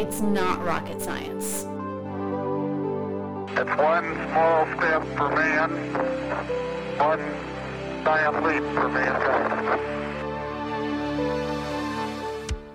[0.00, 1.66] It's not rocket science.
[3.52, 5.70] It's one small step for man,
[6.96, 7.20] one
[8.02, 9.78] giant leap for mankind.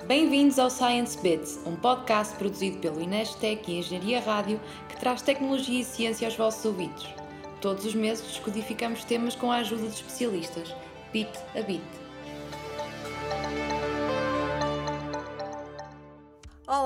[0.07, 5.81] Bem-vindos ao Science Bits, um podcast produzido pelo Inestec e Engenharia Rádio que traz tecnologia
[5.81, 7.09] e ciência aos vossos ouvidos.
[7.59, 10.75] Todos os meses descodificamos temas com a ajuda de especialistas,
[11.11, 12.04] bit a bit.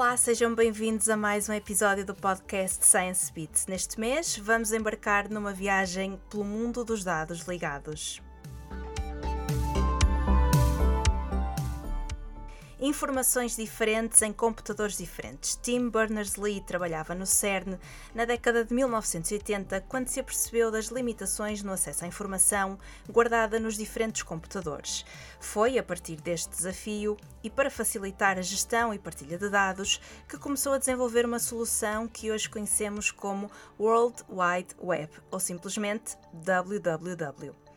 [0.10, 3.68] Olá, sejam bem-vindos a mais um episódio do podcast Science Beats.
[3.68, 8.20] Neste mês, vamos embarcar numa viagem pelo mundo dos dados ligados.
[12.80, 15.56] Informações diferentes em computadores diferentes.
[15.62, 17.78] Tim Berners-Lee trabalhava no CERN
[18.16, 22.78] na década de 1980, quando se apercebeu das limitações no acesso à informação
[23.10, 25.06] guardada nos diferentes computadores.
[25.40, 30.38] Foi a partir deste desafio e para facilitar a gestão e partilha de dados que
[30.38, 37.69] começou a desenvolver uma solução que hoje conhecemos como World Wide Web, ou simplesmente WWW.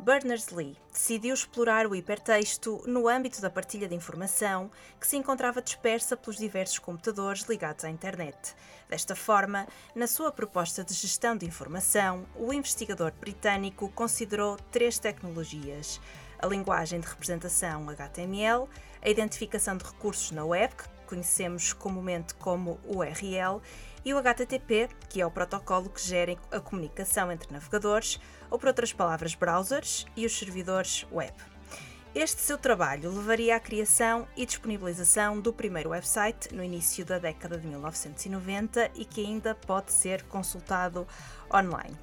[0.00, 6.16] Berners-Lee decidiu explorar o hipertexto no âmbito da partilha de informação que se encontrava dispersa
[6.16, 8.54] pelos diversos computadores ligados à internet.
[8.88, 16.00] Desta forma, na sua proposta de gestão de informação, o investigador britânico considerou três tecnologias:
[16.38, 18.68] a linguagem de representação HTML,
[19.02, 23.60] a identificação de recursos na web, que conhecemos comumente como URL,
[24.04, 28.68] e o HTTP, que é o protocolo que gera a comunicação entre navegadores, ou por
[28.68, 31.34] outras palavras, browsers e os servidores web.
[32.14, 37.58] Este seu trabalho levaria à criação e disponibilização do primeiro website no início da década
[37.58, 41.06] de 1990 e que ainda pode ser consultado
[41.52, 41.96] online.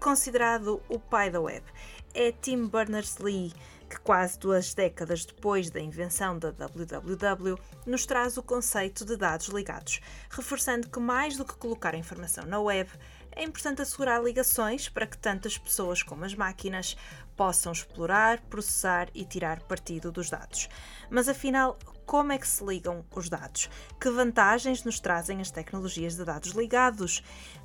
[0.00, 1.64] Considerado o pai da web,
[2.12, 3.52] é Tim Berners-Lee
[3.92, 9.48] que quase duas décadas depois da invenção da WWW, nos traz o conceito de dados
[9.48, 12.90] ligados, reforçando que mais do que colocar informação na web,
[13.32, 16.96] é importante assegurar ligações para que tantas pessoas como as máquinas
[17.36, 20.70] possam explorar, processar e tirar partido dos dados.
[21.10, 23.68] Mas afinal, como é que se ligam os dados?
[24.00, 27.22] Que vantagens nos trazem as tecnologias de dados ligados?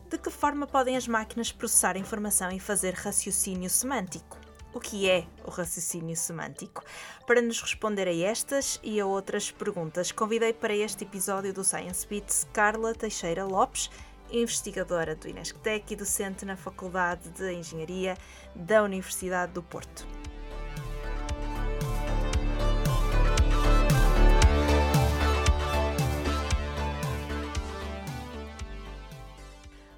[0.09, 4.46] De que forma podem as máquinas processar informação e fazer raciocínio semântico?
[4.73, 6.83] O que é o raciocínio semântico.
[7.25, 12.07] Para nos responder a estas e a outras perguntas, convidei para este episódio do Science
[12.07, 13.89] Beats Carla Teixeira Lopes,
[14.29, 18.17] investigadora do Inesctec e docente na Faculdade de Engenharia
[18.55, 20.05] da Universidade do Porto.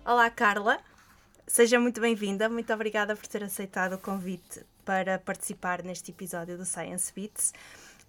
[0.06, 0.80] Olá, Carla.
[1.50, 6.64] Seja muito bem-vinda, muito obrigada por ter aceitado o convite para participar neste episódio do
[6.64, 7.56] Science Beats.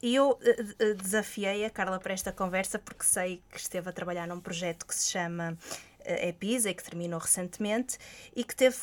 [0.03, 4.27] E eu uh, desafiei a Carla para esta conversa porque sei que esteve a trabalhar
[4.29, 5.57] num projeto que se chama
[6.01, 7.97] uh, EPISA e que terminou recentemente
[8.37, 8.77] e que teve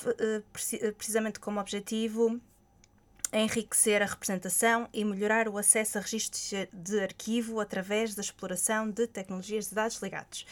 [0.98, 2.42] precisamente como objetivo
[3.32, 9.08] enriquecer a representação e melhorar o acesso a registros de arquivo através da exploração de
[9.08, 10.46] tecnologias de dados ligados.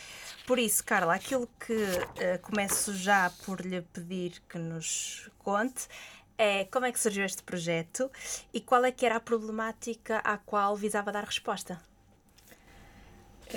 [0.46, 5.88] Por isso, Carla, aquilo que uh, começo já por lhe pedir que nos conte
[6.38, 8.12] é como é que surgiu este projeto
[8.54, 11.80] e qual é que era a problemática à qual visava dar resposta.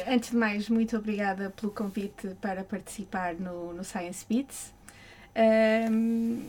[0.06, 4.72] Antes de mais, muito obrigada pelo convite para participar no, no Science Beats.
[5.90, 6.48] Um,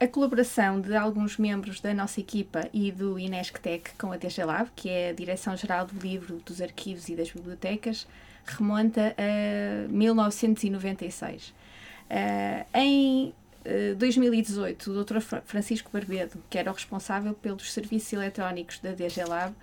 [0.00, 4.70] a, colaboração de alguns membros da nossa equipa e do Inesctec com a DG Lab,
[4.74, 8.06] que é a Direção-Geral do Livro, dos Arquivos e das Bibliotecas,
[8.44, 11.48] remonta a 1996.
[11.48, 13.34] Uh, em
[13.92, 15.18] uh, 2018, o Dr.
[15.44, 19.54] Francisco Barbedo, que era o responsável pelos serviços eletrónicos da DG Lab,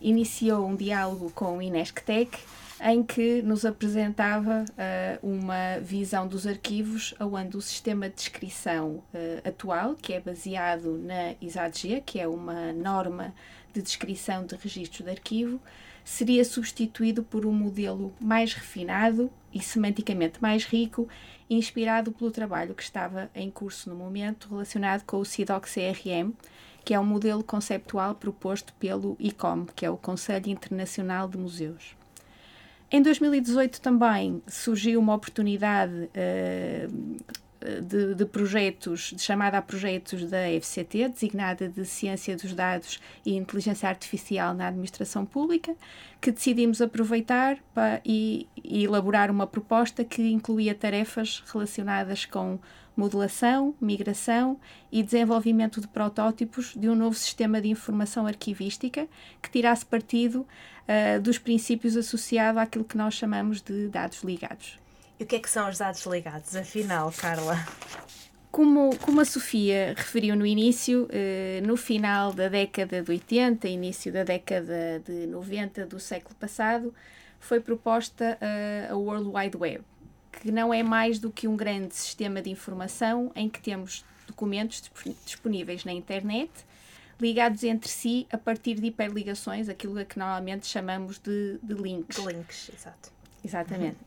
[0.00, 2.38] iniciou um diálogo com o Inesctec
[2.80, 9.48] em que nos apresentava uh, uma visão dos arquivos, onde o sistema de descrição uh,
[9.48, 13.34] atual, que é baseado na ISADG, que é uma norma
[13.72, 15.60] de descrição de registros de arquivo,
[16.04, 21.08] seria substituído por um modelo mais refinado e semanticamente mais rico,
[21.50, 26.32] inspirado pelo trabalho que estava em curso no momento relacionado com o CIDOC CRM,
[26.84, 31.97] que é um modelo conceptual proposto pelo ICOM, que é o Conselho Internacional de Museus.
[32.90, 40.38] Em 2018 também surgiu uma oportunidade uh, de, de, projetos, de chamada a projetos da
[40.60, 45.74] FCT, designada de Ciência dos Dados e Inteligência Artificial na Administração Pública,
[46.20, 52.58] que decidimos aproveitar para, e, e elaborar uma proposta que incluía tarefas relacionadas com
[52.96, 54.58] modelação, migração
[54.90, 59.06] e desenvolvimento de protótipos de um novo sistema de informação arquivística
[59.40, 60.44] que tirasse partido
[60.88, 64.78] uh, dos princípios associados àquilo que nós chamamos de dados ligados.
[65.20, 67.56] E o que é que são os dados ligados, afinal, Carla?
[68.50, 74.12] Como, como a Sofia referiu no início, eh, no final da década de 80, início
[74.12, 76.94] da década de 90 do século passado,
[77.38, 79.84] foi proposta uh, a World Wide Web,
[80.32, 84.90] que não é mais do que um grande sistema de informação em que temos documentos
[85.24, 86.50] disponíveis na internet,
[87.20, 92.16] ligados entre si a partir de hiperligações, aquilo a que normalmente chamamos de, de links.
[92.16, 93.10] De links, exato.
[93.44, 93.98] Exatamente.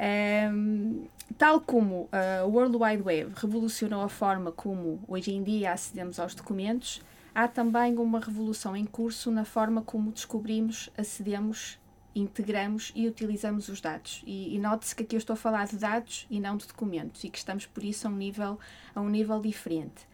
[0.00, 1.06] Um,
[1.36, 6.34] tal como a World Wide Web revolucionou a forma como hoje em dia acedemos aos
[6.34, 7.02] documentos,
[7.34, 11.78] há também uma revolução em curso na forma como descobrimos, acedemos,
[12.14, 14.22] integramos e utilizamos os dados.
[14.24, 17.24] E, e note-se que aqui eu estou a falar de dados e não de documentos
[17.24, 18.58] e que estamos por isso a um nível,
[18.94, 20.06] a um nível diferente.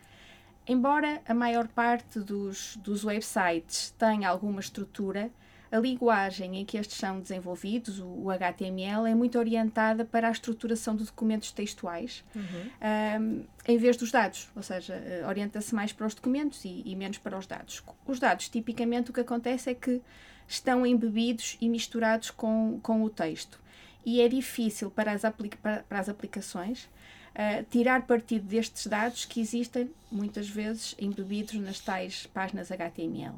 [0.67, 5.31] Embora a maior parte dos, dos websites tenha alguma estrutura,
[5.71, 10.95] a linguagem em que estes são desenvolvidos, o, HTML, é muito orientada para a estruturação
[10.95, 13.21] de documentos textuais, uhum.
[13.21, 16.95] um, em vez dos dados, ou seja, eh, orienta-se mais para os documentos e, e,
[16.95, 17.83] menos para os dados.
[18.07, 20.01] Os dados, tipicamente, o que acontece é que
[20.47, 23.61] estão embebidos e misturados com, com o texto.
[24.07, 25.23] E é difícil para as,
[25.61, 26.89] para, para as aplicações
[27.35, 33.35] uh, tirar partido destes dados que existem, muitas vezes, embebidos nas tais páginas HTML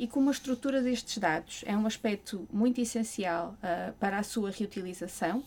[0.00, 4.50] e como a estrutura destes dados é um aspecto muito essencial uh, para a sua
[4.50, 5.44] reutilização.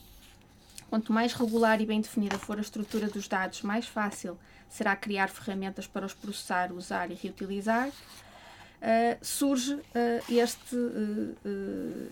[0.91, 4.37] Quanto mais regular e bem definida for a estrutura dos dados, mais fácil
[4.69, 7.87] será criar ferramentas para os processar, usar e reutilizar.
[7.89, 9.83] Uh, surge uh,
[10.29, 10.75] este,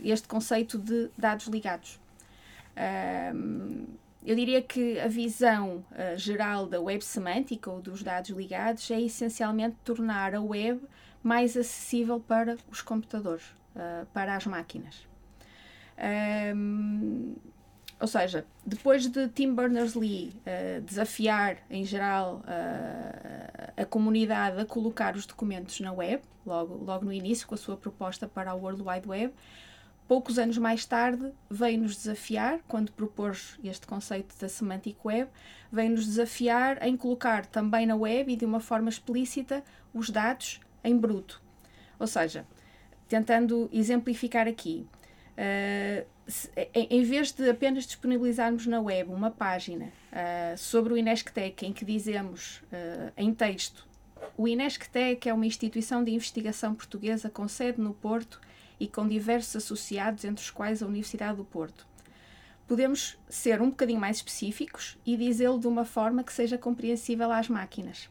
[0.04, 2.00] este conceito de dados ligados.
[4.25, 5.83] Eu diria que a visão
[6.15, 10.81] geral da web semântica ou dos dados ligados é essencialmente tornar a web
[11.23, 13.45] mais acessível para os computadores,
[13.75, 15.07] uh, para as máquinas.
[16.56, 17.35] Um,
[18.00, 25.15] ou seja, depois de Tim Berners-Lee uh, desafiar, em geral, uh, a comunidade a colocar
[25.15, 28.81] os documentos na web, logo, logo no início, com a sua proposta para a World
[28.81, 29.33] Wide Web,
[30.12, 35.31] poucos anos mais tarde veio-nos desafiar, quando propôs este conceito da Semantic Web,
[35.72, 39.63] veio-nos desafiar em colocar também na web e de uma forma explícita
[39.94, 41.42] os dados em bruto.
[41.98, 42.46] Ou seja,
[43.08, 44.86] tentando exemplificar aqui,
[45.31, 51.66] uh, se, em vez de apenas disponibilizarmos na web uma página uh, sobre o Inesctec
[51.66, 53.88] em que dizemos uh, em texto
[54.38, 58.40] o Inesctec é uma instituição de investigação portuguesa com sede no Porto
[58.81, 61.86] e com diversos associados, entre os quais a Universidade do Porto.
[62.68, 67.48] Podemos ser um bocadinho mais específicos e dizê-lo de uma forma que seja compreensível às
[67.48, 68.06] máquinas.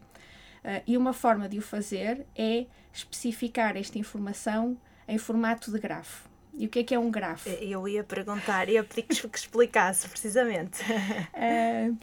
[0.64, 4.78] Uh, e uma forma de o fazer é especificar esta informação
[5.08, 6.30] em formato de grafo.
[6.54, 7.48] E o que é que é um grafo?
[7.48, 10.82] Eu ia perguntar, ia pedir que explicasse precisamente.
[10.84, 11.98] uh,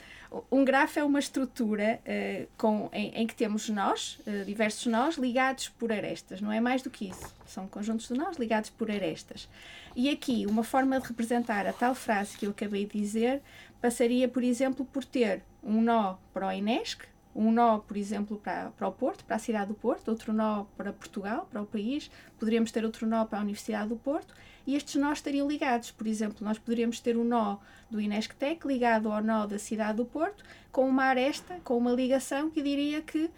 [0.52, 5.16] um grafo é uma estrutura uh, com, em, em, que temos nós, uh, diversos nós,
[5.16, 6.42] ligados por arestas.
[6.42, 7.34] Não é mais do que isso.
[7.46, 9.48] São conjuntos de nós ligados por arestas.
[9.96, 13.42] E aqui, uma forma de representar a tal frase que eu acabei de dizer
[13.82, 18.72] passaria, por exemplo, por ter um nó para o INESC, um nó, por exemplo, para,
[18.72, 22.10] para o Porto, para a cidade do Porto, outro nó para Portugal, para o país,
[22.40, 24.34] poderíamos ter outro nó para a Universidade do Porto,
[24.68, 25.92] e estes nós estariam ligados.
[25.92, 27.58] Por exemplo, nós poderíamos ter um nó
[27.90, 32.52] do Inesctec ligado ao nó da cidade do Porto, com uma aresta, com uma ligação
[32.52, 33.32] que diria que uh,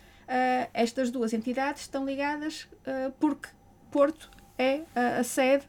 [0.73, 3.49] estas duas entidades estão ligadas uh, porque
[3.91, 5.65] Porto é uh, a sede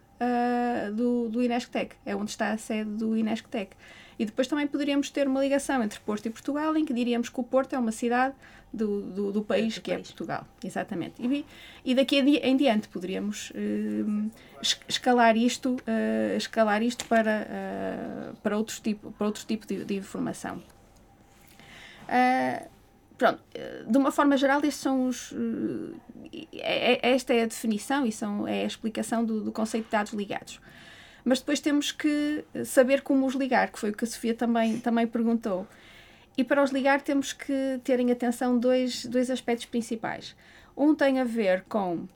[0.95, 3.75] do, do Inesctec, é onde está a sede do Inesctec.
[4.21, 7.41] E depois também poderíamos ter uma ligação entre Porto e Portugal, em que diríamos que
[7.41, 8.35] o Porto é uma cidade
[8.71, 10.09] do, do, do país é, do que é país.
[10.09, 10.47] é Portugal.
[10.63, 11.15] Exatamente.
[11.19, 11.47] E,
[11.83, 14.31] e daqui em diante poderíamos uh,
[14.87, 19.97] escalar isto, uh, escalar isto para, uh, para, outros tipo, para outro tipo de, de
[19.97, 20.63] informação.
[23.17, 23.43] pronto,
[23.87, 25.33] de uma forma geral, estes são os.
[26.53, 30.13] É, esta é a definição e são, é a explicação do, do conceito de dados
[30.13, 30.61] ligados
[31.25, 34.79] mas depois temos que saber como os ligar, que foi o que a Sofia também,
[34.81, 35.67] também perguntou.
[36.37, 40.35] E para os ligar temos que ter em atenção dois, dois aspectos principais.
[40.77, 42.07] Um tem a ver com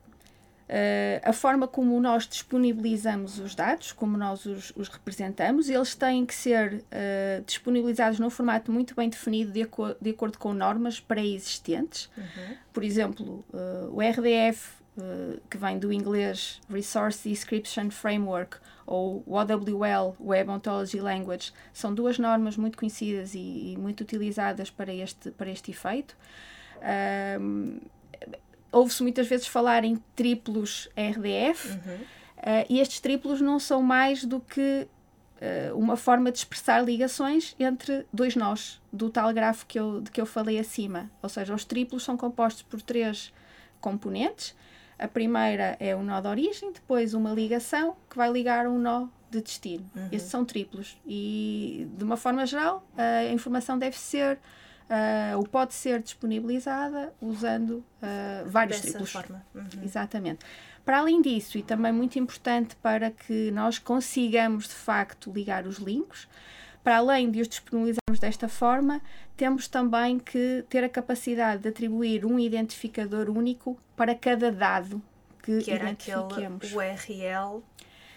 [0.65, 6.25] Uh, a forma como nós disponibilizamos os dados, como nós os, os representamos, eles têm
[6.25, 10.99] que ser uh, disponibilizados num formato muito bem definido, de, aco de acordo com normas
[10.99, 12.09] pré-existentes.
[12.17, 12.57] Uhum.
[12.73, 14.83] Por exemplo, uh, o RDF
[15.51, 22.57] que vem do inglês Resource Description Framework ou OWL, Web Ontology Language, são duas normas
[22.57, 26.17] muito conhecidas e, e muito utilizadas para este, para este efeito.
[27.41, 27.79] Um,
[28.75, 31.95] Ouve-se muitas vezes falar em triplos RDF, uhum.
[31.95, 34.89] uh, e estes triplos não são mais do que
[35.71, 40.11] uh, uma forma de expressar ligações entre dois nós, do tal grafo que eu, de
[40.11, 41.09] que eu falei acima.
[41.23, 43.33] Ou seja, os triplos são compostos por três
[43.81, 44.57] componentes.
[45.05, 49.09] A primeira é o nó de origem, depois uma ligação que vai ligar um nó
[49.31, 49.85] de destino.
[49.95, 50.09] Uhum.
[50.11, 50.97] Esses são triplos.
[51.07, 54.39] E, de uma forma geral, a informação deve ser
[54.89, 57.85] uh, ou pode ser disponibilizada usando uh,
[58.47, 59.13] vários Dessa triplos.
[59.13, 59.45] Forma.
[59.55, 59.85] Uhum.
[59.85, 60.39] Exatamente.
[60.87, 65.77] Para além disso, e também muito importante para que nós consigamos de facto ligar os
[65.77, 66.27] links,
[66.85, 69.01] para além de os disponibilizarmos desta forma,
[69.37, 75.03] temos também que ter a capacidade de atribuir um identificador único para cada dado
[75.43, 76.19] que, que era aquele
[76.75, 77.63] URL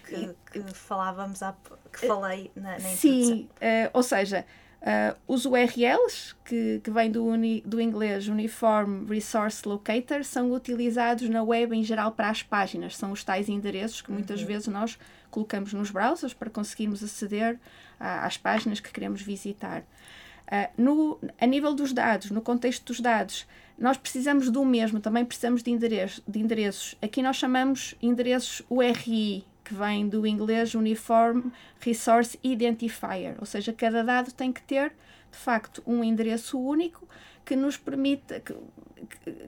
[0.05, 1.55] que, que falávamos há,
[1.91, 4.45] que falei na, na Sim, uh, ou seja,
[4.79, 11.27] Uh, os URLs, que, que vêm do, uni, do inglês Uniform Resource Locator, são utilizados
[11.27, 12.95] na web em geral para as páginas.
[12.95, 14.47] São os tais endereços que muitas uhum.
[14.47, 14.97] vezes nós
[15.31, 17.59] colocamos nos browsers para conseguirmos aceder
[17.99, 19.81] às páginas que queremos visitar.
[19.81, 23.45] Uh, no, a nível dos dados, no contexto dos dados,
[23.77, 26.95] nós precisamos do mesmo, também precisamos de, endereço, de endereços.
[27.01, 31.49] Aqui nós chamamos endereços URI, que vem do inglês Uniform
[31.79, 34.93] Resource Identifier, ou seja, cada dado tem que ter,
[35.29, 37.07] de facto, um endereço único
[37.45, 38.55] que nos permita, que,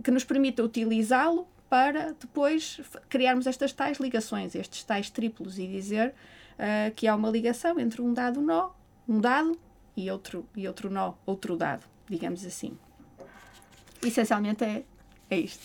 [0.04, 6.14] que nos permita utilizá-lo para depois criarmos estas tais ligações, estes tais triplos e dizer
[6.56, 8.72] uh, que há uma ligação entre um dado nó,
[9.08, 9.58] um dado
[9.96, 12.78] e outro, e outro nó, outro dado, digamos assim.
[14.02, 14.84] Essencialmente é,
[15.30, 15.64] é isto.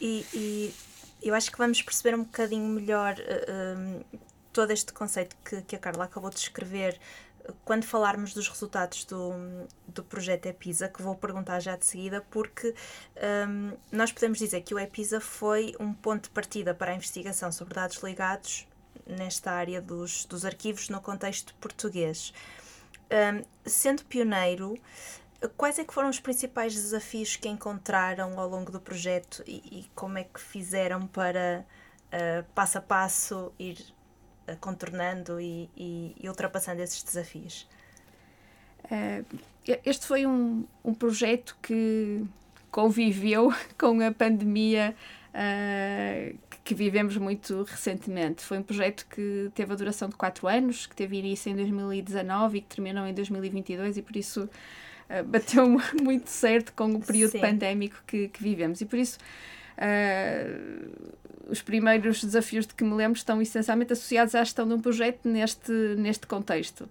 [0.00, 0.74] E, e
[1.22, 4.04] eu acho que vamos perceber um bocadinho melhor uh,
[4.52, 6.98] todo este conceito que, que a Carla acabou de escrever
[7.64, 9.32] quando falarmos dos resultados do,
[9.88, 12.74] do projeto EPISA, que vou perguntar já de seguida, porque
[13.48, 17.52] um, nós podemos dizer que o EPISA foi um ponto de partida para a investigação
[17.52, 18.66] sobre dados ligados
[19.06, 22.32] nesta área dos, dos arquivos no contexto português.
[23.10, 24.78] Um, sendo pioneiro,
[25.56, 29.90] Quais é que foram os principais desafios que encontraram ao longo do projeto e, e
[29.94, 31.64] como é que fizeram para
[32.06, 33.93] uh, passo a passo ir
[34.60, 37.68] contornando e, e, e, ultrapassando esses desafios?
[38.84, 39.24] Uh,
[39.84, 42.22] este foi um, um projeto que
[42.70, 44.94] conviveu com a pandemia
[46.64, 48.42] que vivemos muito recentemente.
[48.42, 52.58] Foi um projeto que teve a duração de quatro anos, que teve início em 2019
[52.58, 55.66] e que terminou em 2022 e por isso uh, bateu
[56.02, 57.40] muito certo com o período Sim.
[57.40, 58.80] pandémico que, que, vivemos.
[58.80, 59.18] E por isso,
[59.78, 64.80] uh, os primeiros desafios de que me lembro estão essencialmente associados à gestão de um
[64.80, 66.88] projeto neste, neste contexto.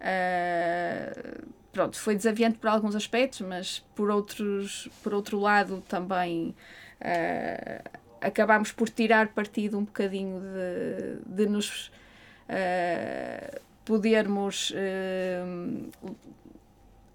[0.00, 6.54] Uh, pronto, foi desafiante por alguns aspectos, mas por, outros, por outro lado também
[7.00, 11.88] uh, acabámos por tirar partido um bocadinho de, de nos
[12.48, 14.72] uh, podermos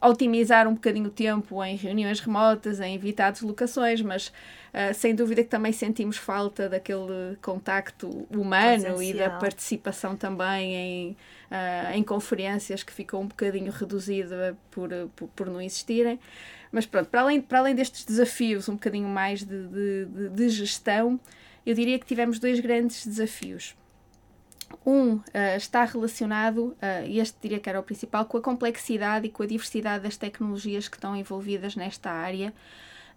[0.01, 5.43] otimizar um bocadinho o tempo em reuniões remotas, em evitar deslocações, mas uh, sem dúvida
[5.43, 9.03] que também sentimos falta daquele contacto humano Presencial.
[9.03, 11.11] e da participação também em,
[11.51, 16.19] uh, em conferências que ficou um bocadinho reduzida por, por, por, não existirem.
[16.71, 20.49] Mas pronto, para além, para além destes desafios um bocadinho mais de, de, de, de
[20.49, 21.19] gestão,
[21.63, 23.75] eu diria que tivemos dois grandes desafios.
[24.85, 25.23] Um uh,
[25.57, 29.43] está relacionado, uh, e este diria que era o principal, com a complexidade e com
[29.43, 32.53] a diversidade das tecnologias que estão envolvidas nesta área.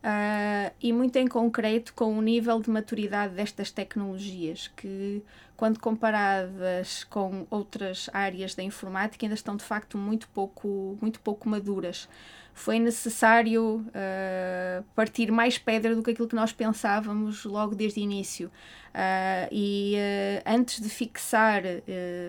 [0.05, 5.23] Uh, e muito em concreto com o nível de maturidade destas tecnologias, que,
[5.57, 11.49] quando comparadas com outras áreas da informática, ainda estão de facto muito pouco, muito pouco
[11.49, 12.07] maduras
[12.57, 18.03] foi necessário uh, partir mais pedra do que aquilo que nós pensávamos logo desde o
[18.03, 18.47] início.
[18.95, 19.97] Uh, e
[20.47, 21.65] antes de fixar,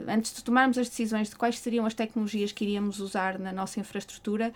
[0.08, 3.80] antes de tomarmos as decisões de quais seriam as tecnologias que iríamos usar na nossa
[3.80, 4.52] infraestrutura,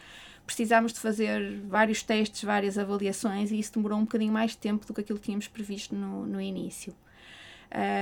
[0.50, 4.96] precisámos de fazer vários testes, várias avaliações, e isso demorou um bocadinho mais tempo do
[4.96, 6.92] que aquilo que tínhamos previsto no, no início.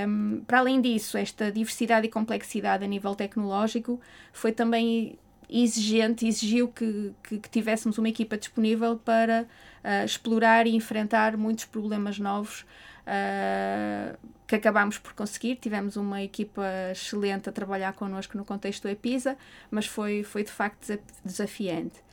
[0.08, 4.00] Um, para além disso, esta diversidade e complexidade a nível tecnológico
[4.32, 9.46] foi também exigente, exigiu que, que, que, tivéssemos uma equipa disponível para
[9.84, 15.58] uh, explorar e enfrentar muitos problemas novos uh, que acabámos por conseguir.
[15.58, 16.64] Tivemos uma equipa
[16.94, 19.38] excelente a trabalhar connosco no contexto do EPISA,
[19.70, 22.07] mas foi, foi de facto desafiante.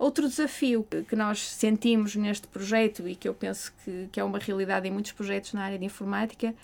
[0.00, 4.38] Outro desafio que nós sentimos neste projeto e que eu penso que, que é uma
[4.38, 6.54] realidade em muitos projetos na área de informática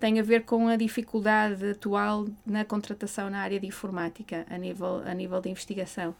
[0.00, 5.02] tem a ver com a dificuldade atual na contratação na área de informática, a nível,
[5.06, 6.16] a nível de investigação.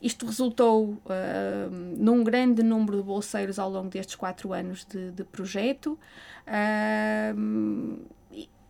[0.00, 5.22] Isto resultou uh, num grande número de bolseiros ao longo destes quatro anos de, de
[5.22, 5.98] projeto.
[6.46, 7.98] Uh,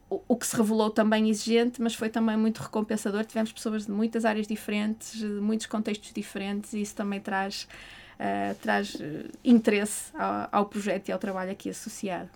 [0.08, 3.24] o que se revelou também exigente, mas foi também muito recompensador.
[3.24, 7.66] Tivemos pessoas de muitas áreas diferentes, de muitos contextos diferentes, e isso também traz,
[8.14, 8.96] uh, traz
[9.44, 12.30] interesse ao, ao projeto e ao trabalho aqui associado.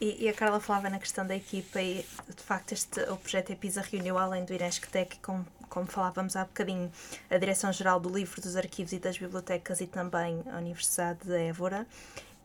[0.00, 3.50] E, e, a Carla falava na questão da equipa e de facto este, o projeto
[3.50, 6.90] EPISA reuniu além do INESCTEC, como, como falávamos há bocadinho,
[7.30, 11.86] a Direção-Geral do Livro, dos Arquivos e das Bibliotecas e também a Universidade de Évora.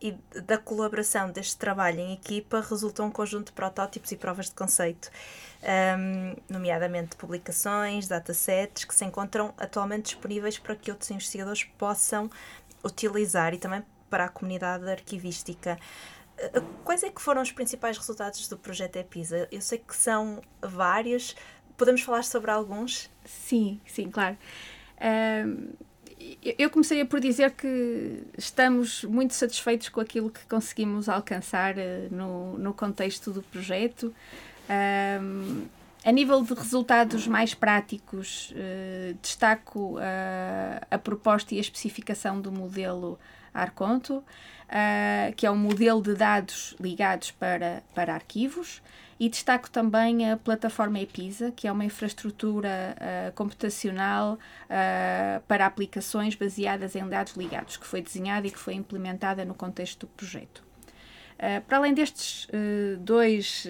[0.02, 0.12] E
[0.42, 5.10] da colaboração deste trabalho em equipa resulta um conjunto de protótipos e provas de conceito,
[5.98, 12.30] um, nomeadamente publicações, datasets, que se encontram atualmente disponíveis para que outros investigadores possam
[12.84, 15.80] utilizar e também para a comunidade arquivística.
[16.84, 19.48] Quais é que foram os principais resultados do projeto EPISA?
[19.52, 21.36] Eu sei que são vários.
[21.78, 23.10] Podemos falar sobre alguns?
[23.24, 24.38] Sim, sim, claro.
[26.58, 32.58] Eu começaria por dizer que estamos muito satisfeitos com aquilo que conseguimos alcançar uh, no,
[32.58, 34.14] no contexto do projeto.
[36.04, 42.52] a nível de resultados mais práticos, uh, destaco uh, a proposta e a especificação do
[42.52, 43.20] modelo
[43.54, 44.24] Arconto
[45.38, 48.82] que é um modelo de dados ligados para, para arquivos.
[49.18, 56.36] E destaco também a plataforma EPISA, que é uma infraestrutura uh, computacional uh, para aplicações
[56.36, 60.62] baseadas em dados ligados, que foi desenhada e que foi implementada no contexto do projeto.
[61.38, 62.48] Uh, para além destes
[63.00, 63.66] dois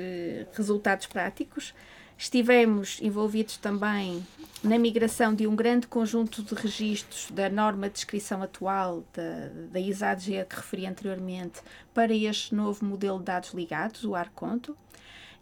[0.54, 1.74] resultados práticos,
[2.18, 4.26] Estivemos envolvidos também
[4.64, 9.80] na migração de um grande conjunto de registros da norma de descrição atual da, da
[9.80, 11.62] ISADG que referi anteriormente
[11.94, 14.78] para este novo modelo de dados ligados, o ARCONTO.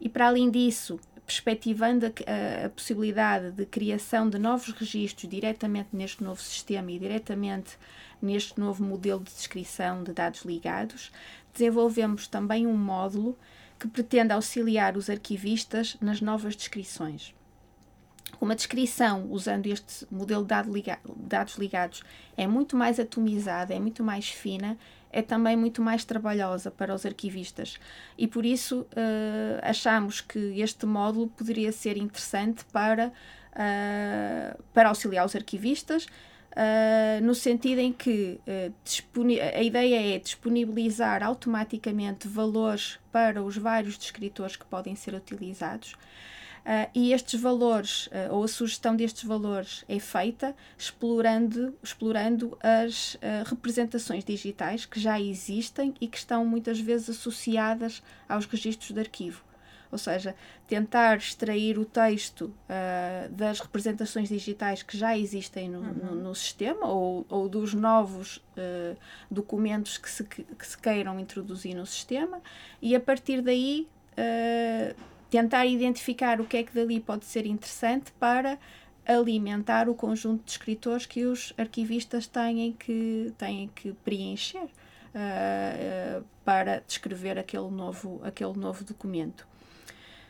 [0.03, 5.87] E para além disso, perspectivando a, a, a, possibilidade de criação de novos registros diretamente
[5.93, 7.77] neste novo sistema e diretamente
[8.21, 11.09] neste novo modelo de descrição de dados ligados,
[11.53, 13.37] desenvolvemos também um módulo
[13.79, 17.33] que pretende auxiliar os arquivistas nas novas descrições.
[18.41, 20.49] Uma descrição usando este modelo de
[21.15, 22.03] dados ligados
[22.35, 24.77] é muito mais atomizada, é muito mais fina,
[25.13, 27.79] é também muito mais trabalhosa para os arquivistas
[28.17, 33.13] e por isso uh, achamos que este módulo poderia ser interessante para,
[33.53, 36.07] uh, para auxiliar os arquivistas
[36.53, 38.39] Uh, no sentido em que
[39.57, 45.95] a ideia é disponibilizar automaticamente valores para os vários descritores que podem ser utilizados.
[46.63, 54.23] Uh, e estes valores, ou a sugestão destes valores, é feita explorando, explorando as representações
[54.23, 59.43] digitais que já existem e que estão muitas vezes associadas aos registros de arquivo
[59.93, 60.35] ou seja,
[60.67, 65.93] tentar extrair o texto uh, das representações digitais que já existem no, uhum.
[65.93, 68.97] no, no sistema ou, ou, dos novos uh,
[69.29, 72.41] documentos que se, que se queiram introduzir no sistema
[72.81, 74.95] e a partir daí uh,
[75.33, 78.59] tentar identificar o que é que dali pode ser interessante para
[79.03, 84.67] alimentar o conjunto de escritores que os arquivistas têm que, têm que preencher.
[85.15, 89.47] Uh, uh, para descrever aquele novo, aquele novo documento.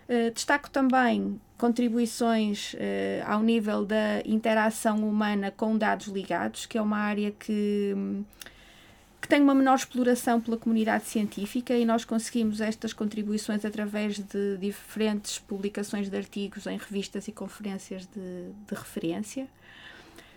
[0.07, 2.77] Eh, destaco também contribuições uh,
[3.25, 7.95] ao nível da interação humana com dados ligados, que é uma área que,
[9.23, 14.57] que tem uma menor exploração pela comunidade científica e nós conseguimos estas contribuições através de
[14.57, 19.47] diferentes publicações de artigos em revistas e conferências de, de referência.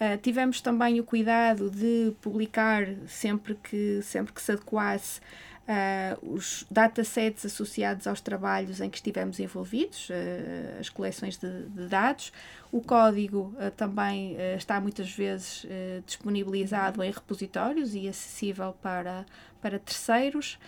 [0.00, 5.20] Ah, tivemos também o cuidado de publicar sempre que, sempre que se adequasse
[5.68, 11.88] Uh, os datasets associados aos trabalhos em que estivemos envolvidos, uh, as coleções de, de,
[11.88, 12.32] dados.
[12.72, 15.66] O código também está muitas vezes
[16.06, 19.26] disponibilizado em repositórios e acessível para,
[19.60, 20.58] para terceiros.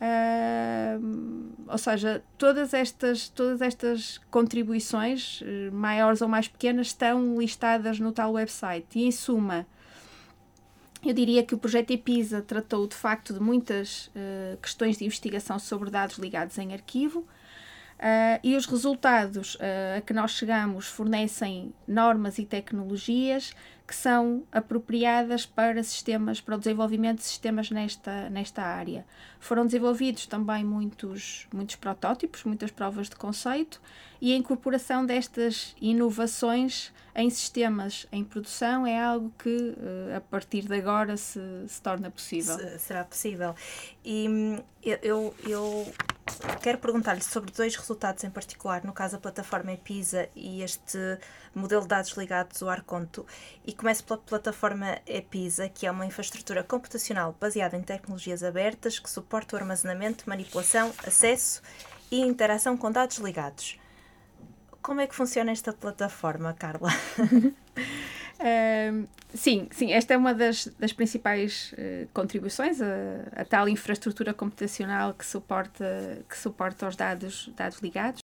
[0.00, 8.00] Uh, ou seja, todas estas, todas estas contribuições, eh, maiores ou mais pequenas, estão listadas
[8.00, 8.86] no tal website.
[8.98, 9.66] E em suma,
[11.04, 15.58] eu diria que o projeto EPISA tratou de facto de muitas uh, questões de investigação
[15.60, 17.20] sobre dados ligados em arquivo.
[17.20, 19.58] Uh, e os resultados
[19.96, 23.54] a que nós chegamos fornecem normas e tecnologias
[23.90, 29.04] que são apropriadas para sistemas, para o desenvolvimento de sistemas nesta, nesta área.
[29.40, 33.80] Foram desenvolvidos também muitos, muitos protótipos, muitas provas de conceito
[34.20, 40.68] e a incorporação destas inovações em sistemas em produção é algo que uh, a partir
[40.68, 42.56] de agora se, se torna possível.
[42.56, 43.56] Se, será possível.
[44.04, 45.92] E hum, eu, eu
[46.62, 50.98] quero perguntar-lhe sobre dois resultados em particular, no caso a plataforma EPISA e este
[51.54, 53.26] modelo de dados ligados ao Arconto.
[53.64, 59.08] E começo pela plataforma EPISA, que é uma infraestrutura computacional baseada em tecnologias abertas que
[59.08, 61.62] suporta o armazenamento, manipulação, acesso
[62.10, 63.78] e interação com dados ligados.
[64.82, 66.90] Como é que funciona esta plataforma, Carla?
[68.40, 72.86] Uh, sim, sim, esta é uma das, das principais uh, contribuições, a,
[73.36, 78.20] a, tal infraestrutura computacional que suporta, que suporta os dados, dados ligados.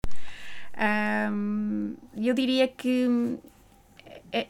[2.15, 3.37] E eu diria que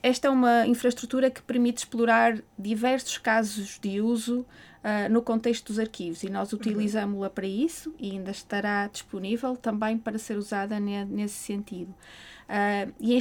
[0.01, 4.41] esta é uma infraestrutura que permite explorar diversos casos de uso
[4.85, 6.59] uh, no contexto dos arquivos e nós uhum.
[6.59, 11.93] utilizamos-la para isso e ainda estará disponível também para ser usada ne nesse sentido.
[12.47, 13.19] Uh, e em,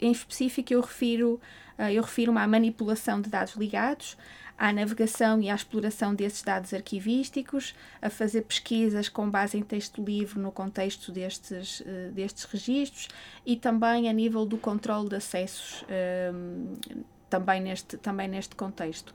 [0.00, 1.40] em específico eu refiro
[1.78, 4.16] ah, eu refiro-me à manipulação de dados ligados,
[4.56, 10.02] à navegação e à exploração desses dados arquivísticos, a fazer pesquisas com base em texto
[10.02, 13.08] livre no contexto destes, uh, destes registros
[13.44, 19.14] e também a nível do controle de acessos, uh, também, neste, também neste contexto.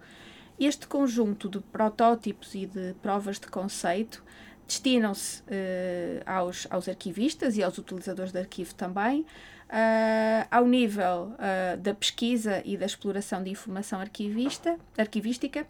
[0.59, 4.23] Este conjunto de protótipos e de provas de conceito
[4.67, 9.25] destinam-se uh, aos, aos arquivistas e aos utilizadores de arquivo também,
[9.71, 15.65] uh, ao nível uh, da pesquisa e da exploração de informação arquivista, arquivística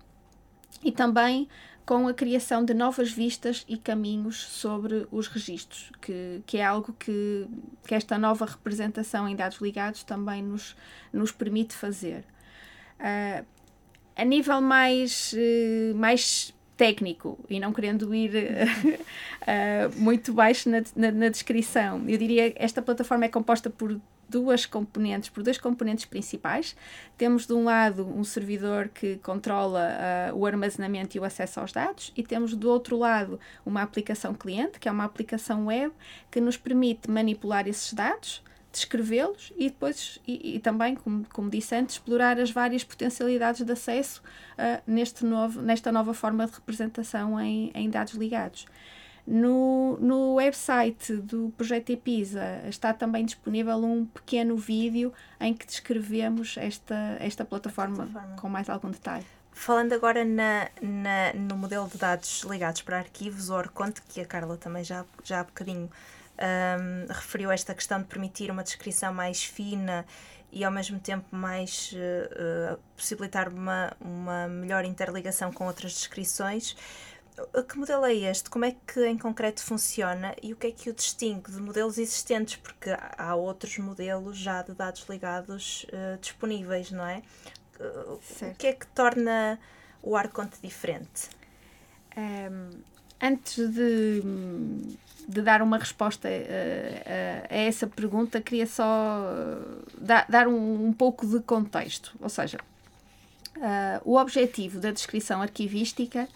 [0.83, 1.47] e também
[1.85, 6.93] com a criação de novas vistas e caminhos sobre os registros, que, que é algo
[6.93, 7.47] que,
[7.85, 10.75] que esta nova representação em dados ligados também nos,
[11.11, 12.23] nos permite fazer.
[12.99, 13.45] Uh,
[14.15, 15.33] a nível mais,
[15.95, 22.50] mais técnico e não querendo ir uh, muito baixo na, na, na, descrição, eu diria
[22.50, 26.76] que esta plataforma é composta por duas componentes, por dois componentes principais.
[27.20, 29.91] Temos de um lado um servidor que controla
[30.34, 34.34] uh, o armazenamento e o acesso aos dados e temos do outro lado uma aplicação
[34.34, 35.94] cliente, que é uma aplicação web
[36.32, 41.75] que nos permite manipular esses dados descrevê-los e depois, e, e, também, como, como disse
[41.75, 44.21] antes, explorar as várias potencialidades de acesso
[44.53, 48.65] uh, neste novo, nesta nova forma de representação em, em dados ligados.
[49.25, 56.55] No, no website do projeto EPISA está também disponível um pequeno vídeo em que descrevemos
[56.57, 58.36] esta, esta plataforma, plataforma.
[58.36, 59.25] com mais algum detalhe.
[59.51, 64.25] Falando agora na, na, no modelo de dados ligados para arquivos, o ORCONT, que a
[64.25, 65.89] Carla também já, já há bocadinho
[66.41, 70.06] um, referiu esta questão de permitir uma descrição mais fina
[70.51, 76.75] e ao mesmo tempo mais uh, possibilitar uma, uma melhor interligação com outras descrições.
[77.67, 78.49] Que modelo é este?
[78.49, 81.97] Como é que em concreto funciona e o que é que o distingue de modelos
[81.97, 82.58] existentes?
[82.58, 87.23] Porque há outros modelos já de dados ligados uh, disponíveis, não é?
[87.80, 89.60] o que é que torna
[90.04, 91.30] o ArCont diferente?
[92.15, 92.69] Um,
[93.21, 94.21] antes de,
[95.27, 99.25] de dar uma resposta uh, uh, a essa pergunta, queria só
[99.97, 102.13] dar, dar um, um, pouco de contexto.
[102.19, 102.57] Ou seja,
[103.57, 106.27] uh, o objetivo da descrição arquivística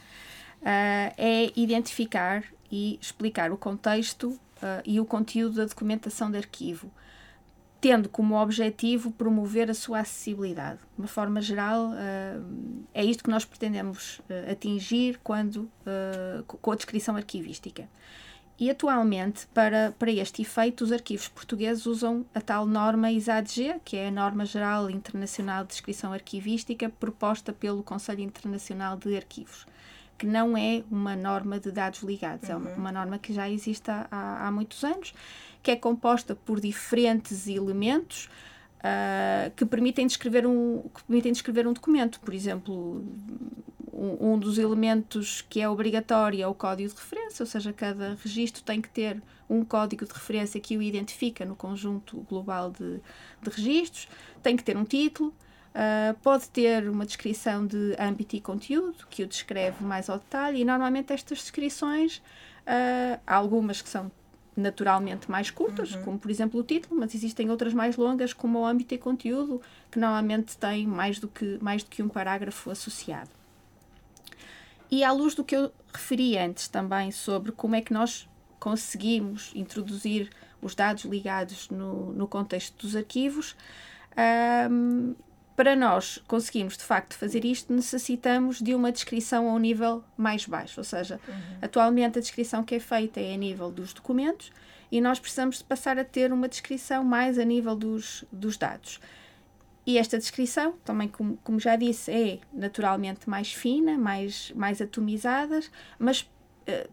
[1.17, 4.39] é identificar e explicar o contexto
[4.83, 6.89] e o conteúdo da documentação de arquivo,
[7.85, 10.79] tendo como objetivo promover a sua acessibilidade.
[10.79, 11.91] De uma forma geral,
[12.91, 14.19] é isto que nós pretendemos
[14.51, 15.69] atingir quando,
[16.47, 17.87] com a descrição arquivística.
[18.59, 23.97] E atualmente, para, para este efeito, os arquivos portugueses usam a tal norma ISADG, que
[23.97, 29.67] é a Norma Geral Internacional de Descrição Arquivística, proposta pelo Conselho Internacional de Arquivos,
[30.17, 32.55] que não é uma norma de dados ligados, uhum.
[32.55, 32.75] é uma, uhum.
[32.77, 35.13] uma, norma que já existe há, há, muitos anos,
[35.65, 38.29] que é composta por diferentes elementos.
[38.77, 43.03] Uh, que permitem descrever um que permitem descrever um documento por exemplo
[43.91, 48.15] um, um, dos elementos que é obrigatório é o código de referência, ou seja, cada
[48.21, 52.99] registro tem que ter um código de referência que o identifica no conjunto global de,
[53.41, 54.07] de registros,
[54.43, 59.23] tem que ter um título, uh, pode ter uma descrição de âmbito e conteúdo, que
[59.23, 64.11] o descreve mais ao detalhe, e normalmente estas descrições, uh, há algumas que são
[64.55, 66.03] naturalmente mais curtas, uhum.
[66.03, 69.61] como por exemplo o título, mas existem outras mais longas, como o âmbito e conteúdo,
[69.91, 73.29] que normalmente têm mais do que, mais do que um parágrafo associado.
[74.89, 79.51] E à luz do que eu referi antes também sobre como é que nós conseguimos
[79.53, 80.29] introduzir
[80.61, 83.55] os dados ligados no, no contexto dos arquivos,
[84.71, 85.15] um,
[85.55, 90.45] para nós conseguirmos de facto fazer isto, necessitamos de uma descrição a um nível mais
[90.45, 90.79] baixo.
[90.79, 91.57] Ou seja, uhum.
[91.61, 94.51] atualmente a descrição que é feita é a nível dos documentos
[94.91, 98.99] e nós precisamos de passar a ter uma descrição mais a nível dos, dos dados.
[99.85, 105.59] E esta descrição, também como, como já disse, é naturalmente mais fina, mais, mais atomizada,
[105.99, 106.27] mas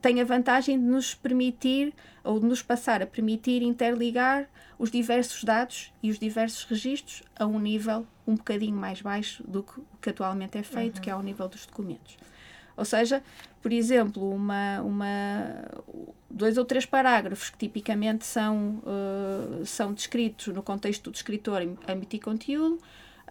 [0.01, 5.45] tem a vantagem de nos permitir, ou de nos passar a permitir interligar os diversos
[5.45, 10.11] dados e os diversos registros a um nível um bocadinho mais baixo do que, que
[10.11, 11.03] atualmente é feito, uhum.
[11.03, 12.17] que é ao nível dos documentos.
[12.77, 13.23] Ou seja,
[13.61, 15.65] por exemplo, uma, uma,
[16.29, 21.77] dois ou três parágrafos que tipicamente são, uh, são descritos no contexto do escritor em
[21.87, 22.81] emitir conteúdo,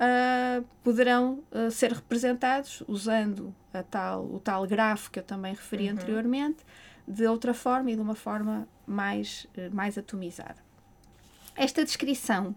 [0.02, 5.86] uh, poderão uh, ser representados usando a tal, o tal grafo que eu também referi
[5.86, 5.94] uhum.
[5.94, 6.66] anteriormente,
[7.08, 10.58] de outra forma e de uma forma mais, mais atomizada.
[11.56, 12.56] Esta descrição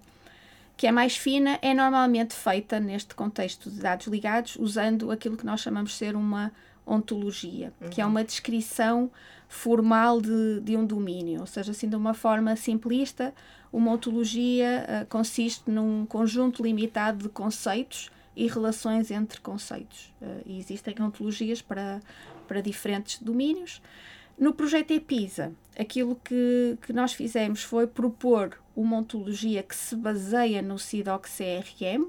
[0.76, 5.46] que é mais fina, é normalmente feita neste contexto de dados ligados, usando aquilo que
[5.46, 6.52] nós chamamos de ser uma
[6.87, 7.90] ontologia, uhum.
[7.90, 9.11] que é uma descrição
[9.48, 13.33] formal de, de um domínio, ou seja, assim de uma forma simplista,
[13.74, 20.14] uma ontologia uh, consiste num conjunto limitado de conceitos e relações entre conceitos.
[20.22, 22.00] Uh, e existem ontologias para,
[22.46, 23.82] para diferentes domínios.
[24.38, 30.62] No projeto EPISA, aquilo que, que nós fizemos foi propor uma ontologia que se baseia
[30.62, 32.06] no CIDOC CRM,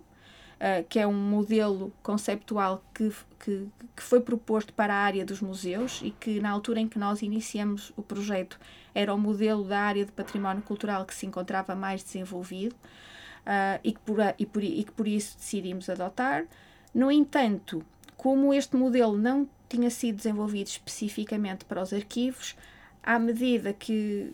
[0.65, 5.39] uh, que é um modelo conceptual que, que, que, foi proposto para a área dos
[5.39, 8.59] museus e que, na altura em que nós iniciamos o projeto,
[8.93, 13.93] era o modelo da área de património cultural que se encontrava mais desenvolvido uh, e,
[13.93, 16.45] que por, e, por, e que por isso decidimos adotar.
[16.93, 17.85] No entanto,
[18.17, 22.55] como este modelo não tinha sido desenvolvido especificamente para os arquivos,
[23.03, 24.33] à medida que,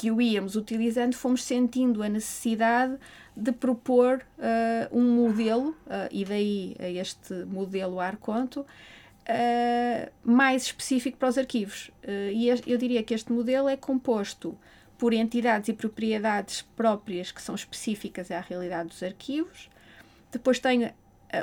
[0.00, 2.96] que o íamos utilizando, fomos sentindo a necessidade
[3.36, 11.28] de propor uh, um modelo, uh, e daí este modelo Arconto, uh, mais específico para
[11.28, 11.90] os arquivos.
[12.32, 14.56] e eu diria que este modelo é composto
[14.96, 19.68] por entidades e propriedades próprias que são específicas à realidade dos arquivos.
[20.32, 20.94] Depois tem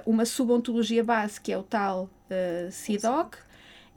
[0.03, 2.09] uma subontologia base, que é o tal
[2.71, 3.37] CIDOC,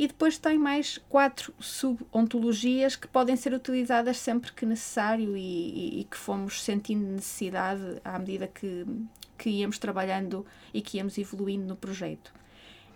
[0.00, 6.00] e depois tem mais quatro subontologias que podem ser utilizadas sempre que necessário e, e,
[6.00, 8.86] e, que fomos sentindo necessidade à medida que,
[9.36, 12.32] que íamos trabalhando e que íamos evoluindo no projeto.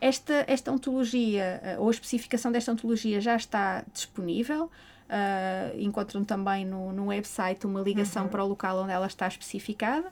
[0.00, 4.70] Esta, esta ontologia, eh, ou a especificação desta ontologia já está disponível.
[5.04, 8.30] Uh, encontram também no, no website uma ligação uhum.
[8.30, 10.10] para o local onde ela está especificada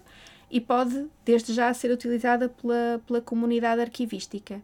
[0.51, 4.61] e pode, desde já, ser utilizada pela, pela comunidade arquivística.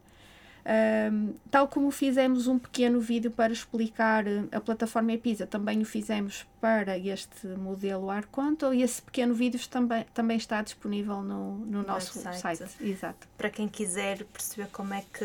[0.69, 5.85] Um, tal como fizemos um pequeno vídeo para explicar eh, a plataforma EPISA, também o
[5.87, 11.83] fizemos para este modelo Arconto e esse pequeno vídeo também, também está disponível no, no
[11.83, 12.59] nosso site.
[12.59, 12.65] site.
[12.83, 13.27] Exato.
[13.39, 15.25] Para quem quiser perceber como é que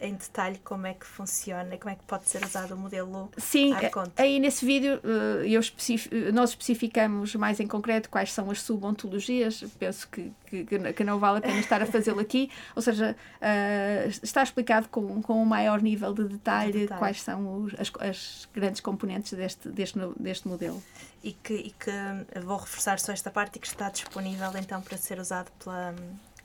[0.00, 3.72] em detalhe como é que funciona, como é que pode ser usado o modelo Sim,
[4.16, 10.08] aí nesse vídeo eh, especific, nós especificamos mais em concreto quais são as subontologias, penso
[10.08, 14.42] que, que, que não vale a pena estar a fazê-lo aqui, ou seja, uh, está
[14.42, 16.98] explicado com, com um maior nível de detalhe, de detalhe.
[16.98, 20.82] quais são os, as, as, grandes componentes deste, deste, deste modelo.
[21.22, 24.98] E que, e que vou reforçar só esta parte e que está disponível então para
[24.98, 25.94] ser usado pela,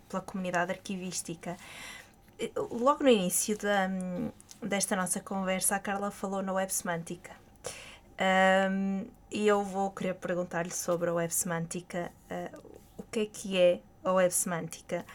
[0.08, 1.58] pela comunidade arquivística.
[2.72, 3.90] Logo no início da,
[4.62, 7.32] desta nossa conversa, a Carla falou na web semântica.
[8.20, 12.12] Um, e eu vou querer perguntar-lhe sobre a web semântica.
[12.30, 15.06] Uh, o que é que é a web semântica?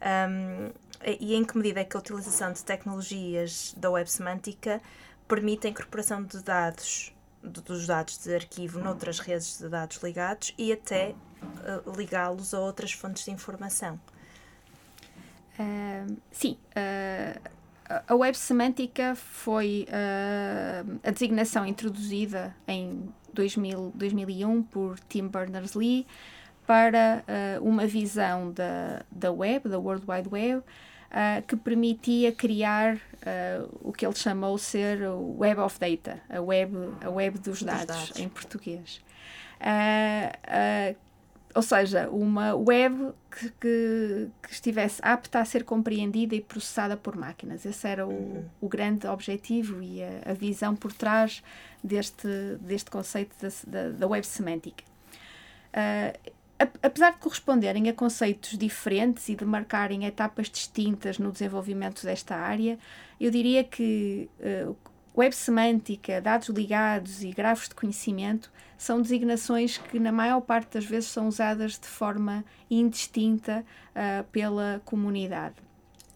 [0.00, 0.72] Um,
[1.04, 4.80] e em que medida é que a utilização de tecnologias da web semântica
[5.28, 10.54] permite a incorporação de dados, de, dos dados de arquivo noutras redes de dados ligados
[10.56, 13.98] e até uh, ligá-los a outras fontes de informação?
[16.30, 17.50] Sim, uh,
[18.06, 26.06] a web semântica foi uh, a designação introduzida em 2000, 2001 por Tim Berners-Lee
[26.66, 27.24] para
[27.60, 30.62] uma visão da, da web, da World Wide Web,
[31.48, 32.98] que permitia criar
[33.80, 36.72] o que ele chamou ser o Web of Data, a web,
[37.04, 39.02] a web dos, dos dados, dados, em português.
[41.54, 47.16] Ou seja, uma web que, que, que, estivesse apta a ser compreendida e processada por
[47.16, 47.66] máquinas.
[47.66, 48.44] Esse era o, uhum.
[48.60, 51.42] o grande objetivo e a, a, visão por trás
[51.82, 52.28] deste,
[52.60, 53.34] deste conceito
[53.66, 54.84] da, da web semântica.
[55.72, 56.32] Uh,
[56.82, 62.78] apesar de corresponderem a conceitos diferentes e de marcarem etapas distintas no desenvolvimento desta área,
[63.20, 64.76] eu diria que uh,
[65.16, 70.84] web semântica, dados ligados e grafos de conhecimento são designações que, na maior parte das
[70.84, 75.54] vezes, são usadas de forma indistinta uh, pela comunidade.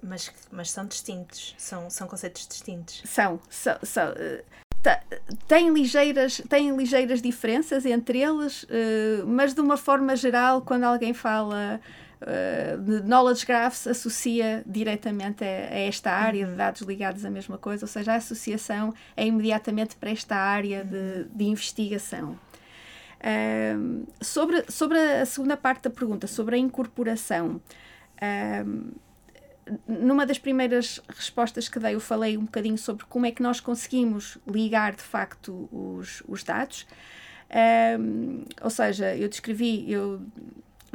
[0.02, 3.02] Mas, mas são distintos, são, são conceitos distintos.
[3.04, 4.44] São, são, são uh,
[5.46, 11.14] têm ligeiras, têm ligeiras diferenças entre eles, uh, mas de uma forma geral, quando alguém
[11.14, 11.80] fala
[12.22, 17.58] uh, de knowledge graphs, associa diretamente a, a, esta área de dados ligados à mesma
[17.58, 22.38] coisa, ou seja, a associação é imediatamente para esta área de, de investigação.
[23.20, 27.60] Uh, sobre, sobre a segunda parte da pergunta, sobre a incorporação
[29.86, 33.60] numa das primeiras respostas que dei, eu falei um bocadinho sobre como é que nós
[33.60, 36.86] conseguimos ligar de facto os, os dados.
[37.98, 40.20] Um, ou seja, eu descrevi, eu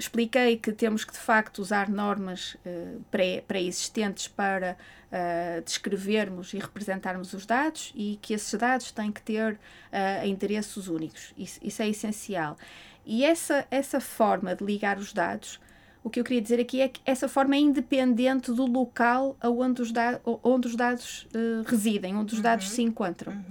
[0.02, 3.02] expliquei que temos que de facto usar normas uh,
[3.48, 4.76] pré-existentes para
[5.12, 10.88] uh, descrevermos e representarmos os dados e que esses dados têm que ter uh, endereços
[10.88, 11.34] únicos.
[11.38, 12.58] Isso, isso é essencial.
[13.06, 15.60] E essa, essa forma de ligar os dados
[16.04, 19.84] o que eu queria dizer aqui é que essa forma é independente do local onde
[19.84, 21.28] os, da onde os dados
[21.68, 22.44] residem, onde os uhum.
[22.44, 23.34] dados se encontram.
[23.34, 23.44] Uhum.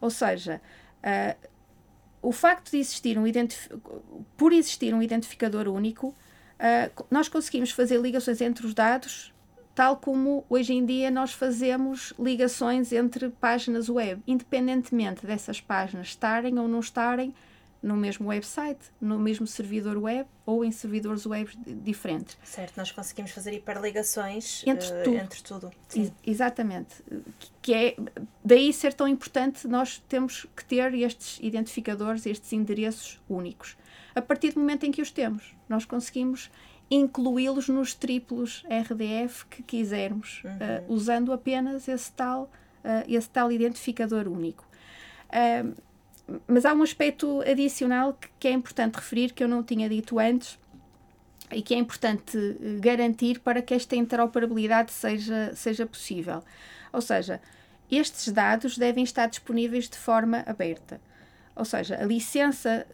[0.00, 0.60] Ou seja,
[0.98, 1.48] uh,
[2.22, 3.24] o facto de existir um
[4.36, 9.34] por existir um identificador único, uh, nós conseguimos fazer ligações entre os dados,
[9.74, 16.58] tal como hoje em dia nós fazemos ligações entre páginas web, independentemente dessas páginas estarem
[16.58, 17.34] ou não estarem
[17.82, 21.50] no mesmo website, no mesmo servidor web ou em servidores web
[21.82, 22.38] diferentes.
[22.44, 25.16] Certo, nós conseguimos fazer hiperligações entre uh, tudo.
[25.16, 25.70] Entre tudo.
[25.88, 26.12] Sim.
[26.24, 27.02] exatamente.
[27.60, 27.96] Que é
[28.44, 33.76] daí ser tão importante nós temos que ter estes identificadores, estes endereços únicos.
[34.14, 36.50] A partir do momento em que os temos, nós conseguimos
[36.90, 40.50] incluí-los nos triplos RDF que quisermos, uhum.
[40.50, 42.44] uh, usando apenas esse tal,
[42.84, 44.68] uh, esse tal identificador único.
[45.30, 45.74] Uh,
[46.46, 50.18] mas há um aspecto adicional que, que é importante referir, que eu não tinha dito
[50.18, 50.58] antes,
[51.50, 56.42] e que é importante eh, garantir para que esta interoperabilidade seja, seja possível.
[56.92, 57.40] Ou seja,
[57.90, 61.00] estes dados devem estar disponíveis de forma aberta.
[61.54, 62.86] Ou seja, a licença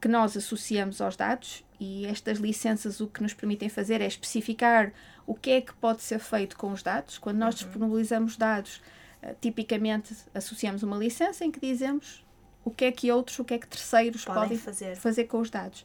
[0.00, 4.92] que nós associamos aos dados, e estas licenças o que nos permitem fazer é especificar
[5.26, 7.18] o que é que pode ser feito com os dados.
[7.18, 7.66] Quando nós uhum.
[7.66, 8.82] disponibilizamos dados,
[9.22, 12.24] eh, tipicamente associamos uma licença em que dizemos
[12.64, 14.96] o que é que outros, o que é que terceiros podem, podem fazer.
[14.96, 15.80] fazer com os dados.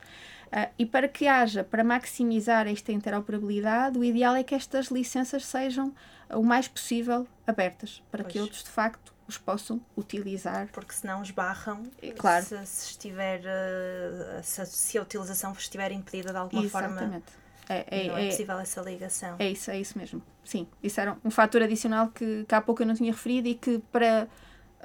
[0.48, 5.46] Uh, e para que haja, para maximizar esta interoperabilidade, o ideal é que estas licenças
[5.46, 5.94] sejam
[6.30, 8.34] o mais possível abertas, para pois.
[8.34, 10.68] que outros de facto os possam utilizar.
[10.72, 11.84] Porque senão esbarram
[12.18, 12.46] claro.
[12.46, 17.00] se, se estiver uh, se, se, a utilização estiver impedida de alguma Exatamente.
[17.00, 17.46] forma.
[17.68, 19.36] É, é, não é, é, possível essa ligação.
[19.40, 20.22] É isso, é isso mesmo.
[20.44, 23.56] Sim, isso era um fator adicional que, que há pouco eu não tinha referido e
[23.56, 24.28] que para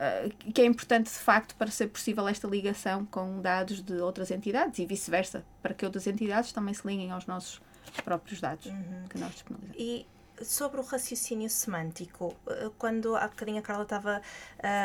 [0.00, 4.30] uh, que é importante de facto para ser possível esta ligação com dados de outras
[4.30, 7.60] entidades e vice-versa, para que outras entidades também se liguem aos nossos
[8.04, 9.04] próprios dados uhum.
[9.08, 9.80] que nós disponibilizamos.
[9.80, 10.06] E
[10.44, 14.22] sobre o raciocínio semântico, eh, quando há bocadinho a Carla estava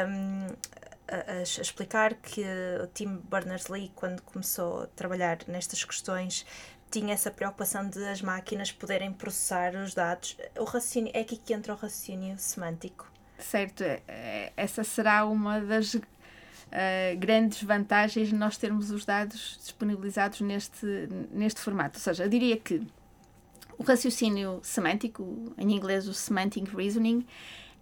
[0.07, 0.47] um,
[1.07, 2.43] a, a, explicar que
[2.83, 6.45] o Tim Berners-Lee, quando começou a trabalhar nestas questões,
[6.91, 10.37] tinha essa preocupação de as máquinas poderem processar os dados.
[10.57, 13.83] O raciocínio, é aqui que entra o raciocínio semântico certo?
[13.83, 16.01] É, é, essa será uma das uh,
[17.17, 20.85] grandes vantagens de nós termos os dados disponibilizados neste,
[21.31, 21.97] neste formato.
[21.97, 22.81] Ou seja, eu diria que
[23.77, 27.25] o raciocínio semântico, em inglês o semantic reasoning,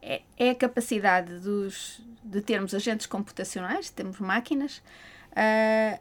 [0.02, 4.82] é, é a capacidade dos, de termos agentes computacionais, temos máquinas,
[5.32, 6.00] uh,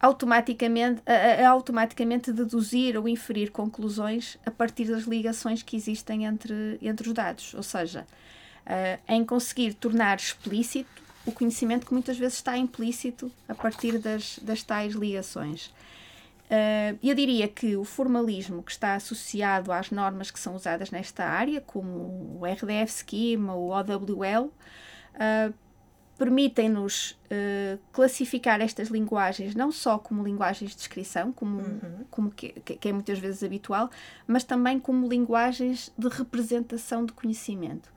[0.00, 7.08] automaticamente, a, automaticamente deduzir ou inferir conclusões a partir das ligações que existem entre, entre
[7.08, 7.54] os dados.
[7.54, 8.06] Ou seja,
[8.66, 14.38] uh, em conseguir tornar explícito o conhecimento que muitas vezes está implícito a partir das,
[14.40, 15.74] das tais ligações.
[16.46, 21.24] Uh, eu diria que o formalismo que está associado às normas que são usadas nesta
[21.24, 25.54] área, como o RDF Schema, o OWL, uh,
[26.16, 32.04] permitem-nos uh, classificar estas linguagens não só como linguagens de descrição, como, uhum.
[32.10, 33.90] como que, que, é muitas vezes habitual,
[34.24, 37.95] mas também como linguagens de representação de conhecimento.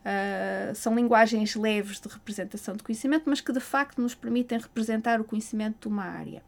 [0.00, 5.20] Uh, são linguagens leves de representação de conhecimento, mas que de facto nos permitem representar
[5.20, 6.42] o conhecimento de uma área.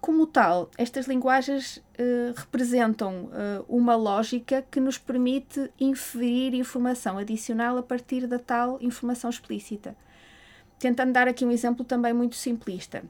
[0.00, 7.76] Como tal, estas linguagens uh, representam uh, uma lógica que nos permite inferir informação adicional
[7.78, 9.96] a partir da tal informação explícita.
[10.78, 13.02] Tentando dar aqui um exemplo também muito simplista.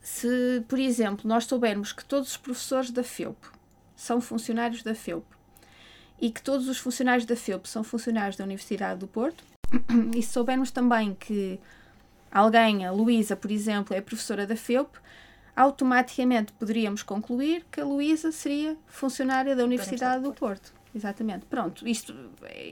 [0.00, 3.36] Se, por exemplo, nós soubermos que todos os professores da FEUP
[3.94, 5.35] são funcionários da FEUP
[6.20, 9.44] e que todos os funcionários da FEUP são funcionários da Universidade do Porto,
[10.14, 11.58] e se soubermos também que
[12.30, 14.98] alguém, a Luísa, por exemplo, é professora da FEUP,
[15.54, 20.74] automaticamente poderíamos concluir que a Luísa seria funcionária da Universidade do Porto.
[20.94, 21.44] Exatamente.
[21.46, 22.14] Pronto, isto,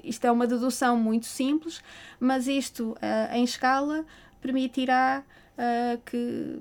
[0.02, 1.82] isto é uma dedução muito simples,
[2.18, 4.04] mas isto uh, em escala
[4.44, 5.24] permitirá
[5.56, 6.60] uh, que,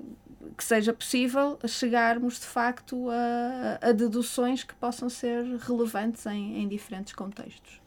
[0.56, 6.66] que seja possível chegarmos de facto a, a deduções que possam ser relevantes em, em
[6.66, 7.82] diferentes contextos.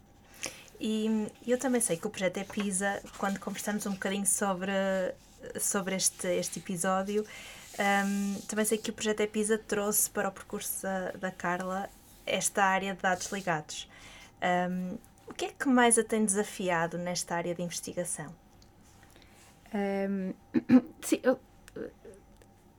[0.79, 4.71] E eu também sei que o projeto é PISA, quando conversamos um bocadinho sobre,
[5.59, 7.25] sobre este, este episódio,
[7.79, 11.89] um, também sei que o projeto é PISA trouxe para o percurso da, da Carla
[12.27, 13.89] esta área de dados ligados.
[14.69, 18.31] Um, o que é que mais a tem desafiado nesta área de investigação?
[21.01, 21.39] Sim, eu,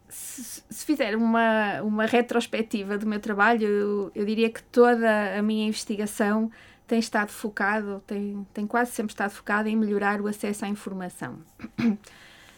[0.09, 5.43] se, se, fizer uma, uma retrospectiva do meu trabalho, eu, eu diria que toda a
[5.43, 6.51] minha investigação
[6.87, 11.39] tem estado focado, tem, tem quase sempre estado focado em melhorar o acesso à informação.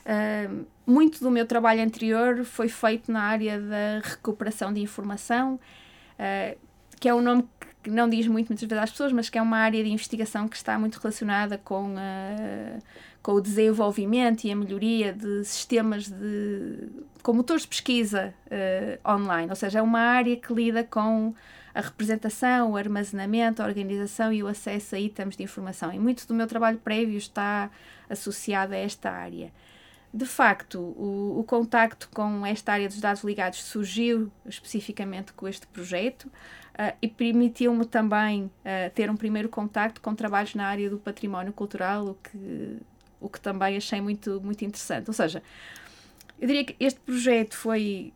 [0.00, 5.60] Uh, muito do meu trabalho anterior foi feito na área da recuperação de informação,
[6.18, 6.58] uh,
[6.98, 7.46] que é um nome
[7.82, 10.48] que não diz muito muitas vezes às pessoas, mas que é uma área de investigação
[10.48, 12.78] que está muito relacionada com, uh,
[13.22, 16.88] com o desenvolvimento e a melhoria de sistemas de,
[17.22, 18.34] com motores de pesquisa
[19.06, 21.34] online, ou seja, é uma área que lida com
[21.74, 25.92] a representação, o armazenamento, a organização e o acesso a itens de informação.
[25.92, 27.70] E muito do meu trabalho prévio está
[28.08, 29.52] associado a esta área.
[30.12, 35.68] De facto, o, o contacto com esta área dos dados ligados surgiu especificamente com este
[35.68, 40.98] projeto uh, e permitiu-me também uh, ter um primeiro contacto com trabalhos na área do
[40.98, 42.78] património cultural, o que,
[43.20, 45.08] o que também achei muito, muito interessante.
[45.08, 45.42] Ou seja,
[46.40, 48.12] eu diria que este projeto foi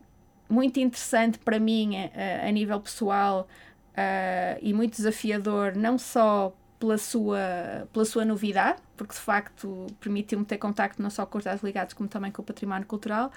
[0.49, 3.49] muito interessante para mim a, a nível pessoal
[3.93, 10.45] uh, e muito desafiador, não só pela sua, pela sua novidade, porque de facto permitiu-me
[10.45, 13.33] ter contacto não só com os dados ligados, como também com o património cultural,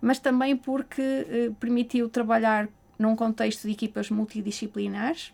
[0.00, 2.68] mas também porque uh, permitiu trabalhar
[2.98, 5.32] num contexto de equipas multidisciplinares,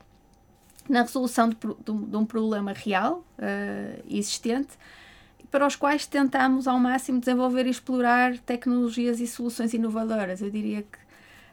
[0.88, 4.78] na resolução de, de, de um problema real uh, existente,
[5.56, 10.42] para os quais tentamos ao máximo desenvolver e explorar tecnologias e soluções inovadoras.
[10.42, 10.98] Eu diria que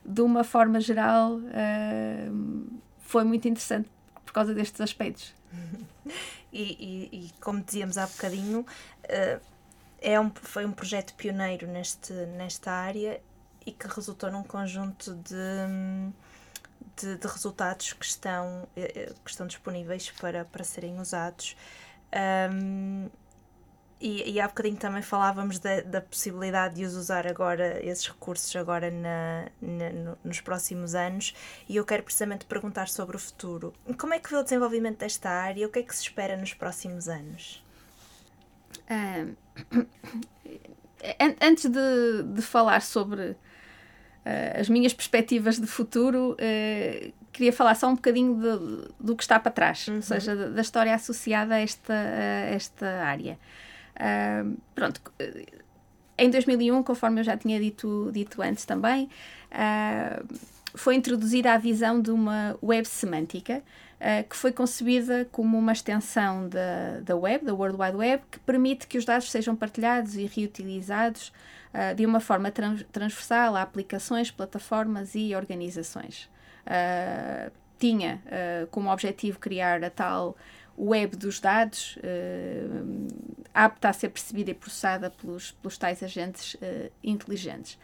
[0.04, 3.89] de uma forma geral, uh, foi muito interessante
[4.26, 5.34] por causa destes aspectos.
[6.51, 8.60] e, e, e, como dizíamos há bocadinho,
[9.06, 9.41] uh,
[10.01, 13.22] é um, foi um projeto pioneiro neste, nesta área
[13.66, 16.12] e que resultou num conjunto de,
[16.97, 21.56] de, de resultados que estão, eh, que estão disponíveis para, para serem usados.
[22.51, 23.10] Um,
[24.04, 28.54] e, e há bocadinho também falávamos da, da possibilidade de os usar agora, esses recursos
[28.54, 31.34] agora na, na, nos próximos anos,
[31.70, 33.74] e eu quero precisamente perguntar sobre o futuro.
[33.97, 35.66] Como é que vê o desenvolvimento desta área?
[35.66, 37.64] O que é que se espera nos próximos anos?
[38.91, 39.36] Um,
[41.39, 43.38] antes de, de falar sobre uh,
[44.60, 49.39] as minhas perspectivas de futuro, uh, queria falar só um bocadinho de, do que está
[49.39, 49.95] para trás, uhum.
[49.95, 53.39] ou seja, da, da história associada a esta, a esta área.
[54.74, 55.02] Pronto,
[56.18, 59.10] em 2001, conforme eu já tinha dito, dito antes também,
[59.52, 60.38] uh,
[60.76, 63.64] foi introduzida a visão de uma web semântica
[64.00, 68.39] uh, que foi concebida como uma extensão da, da web, da World Wide Web, que
[68.39, 71.34] permite que os dados sejam partilhados e reutilizados
[71.74, 76.30] uh, de uma forma trans transversal a aplicações, plataformas e organizações.
[77.80, 78.22] tinha
[78.72, 80.38] como objetivo criar a tal
[80.78, 83.07] web dos dados, uh,
[83.53, 87.78] apta a ser percebida e processada pelos, pelos tais agentes uh, inteligentes.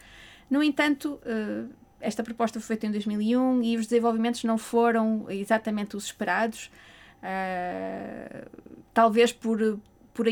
[0.48, 5.96] No entanto, uh, esta proposta foi feita em 2001 e os desenvolvimentos não foram exatamente
[5.96, 6.70] os esperados,
[8.94, 9.78] talvez por,
[10.14, 10.26] por,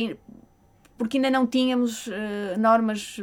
[0.97, 2.09] porque ainda não tínhamos
[2.59, 3.21] normas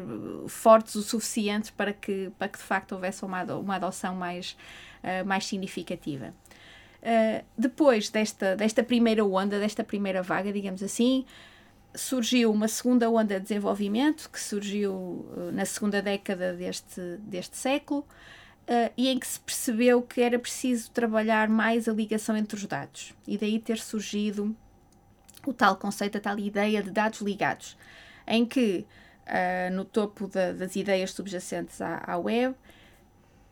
[0.48, 4.56] fortes o suficiente para que, para que de facto houvesse uma, uma adoção mais,
[5.26, 6.32] mais significativa.
[7.06, 11.24] Uh, depois desta, desta primeira onda, desta primeira vaga, digamos assim,
[11.94, 18.00] surgiu uma segunda onda de desenvolvimento, que surgiu uh, na segunda década deste, deste século,
[18.00, 22.66] uh, e em que se percebeu que era preciso trabalhar mais a ligação entre os
[22.66, 24.56] dados, e daí ter surgido
[25.46, 27.78] o tal conceito, a tal ideia de dados ligados,
[28.26, 28.84] em que,
[29.74, 32.56] no topo da, das ideias subjacentes à, à web,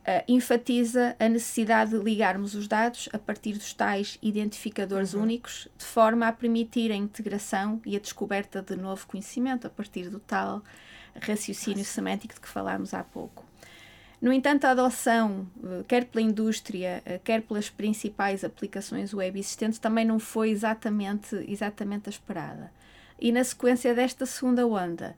[0.03, 5.23] Uh, enfatiza a necessidade de ligarmos os dados a partir dos tais identificadores uhum.
[5.23, 10.09] únicos, de forma a permitir a integração e a descoberta de novo conhecimento a partir
[10.09, 10.61] do tal
[11.21, 11.91] raciocínio Nossa.
[11.91, 13.45] semântico de que falámos há pouco.
[14.21, 19.79] No entanto, a adoção, uh, quer pela indústria, uh, quer pelas principais aplicações web existentes,
[19.79, 22.71] também não foi exatamente, exatamente a esperada.
[23.21, 25.15] e na sequência desta segunda onda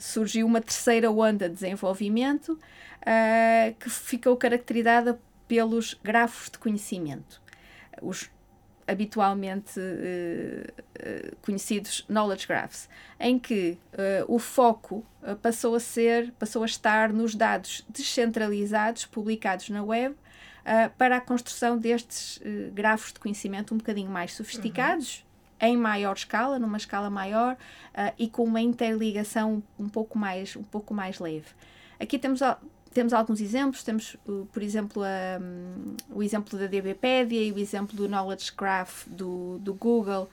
[0.00, 7.40] surgiu uma terceira onda de desenvolvimento uh, que ficou caracterizada pelos grafos de conhecimento.
[8.00, 8.30] Os
[8.86, 12.88] habitualmente uh, conhecidos knowledge graphs,
[13.20, 13.78] em que
[14.26, 15.06] o foco
[15.40, 20.16] passou a ser, passou a estar nos dados descentralizados publicados na web
[20.98, 22.40] para a construção destes
[22.74, 25.29] grafos de conhecimento um bocadinho mais sofisticados, uhum.
[25.60, 27.56] Em maior escala, numa escala maior
[28.18, 31.48] e com uma interligação um pouco mais, um pouco mais leve.
[31.98, 32.40] Aqui temos
[32.92, 34.16] temos alguns exemplos, temos,
[34.52, 35.02] por exemplo,
[35.40, 40.28] um, o exemplo da DBpedia e o exemplo do Knowledge Graph do, do Google,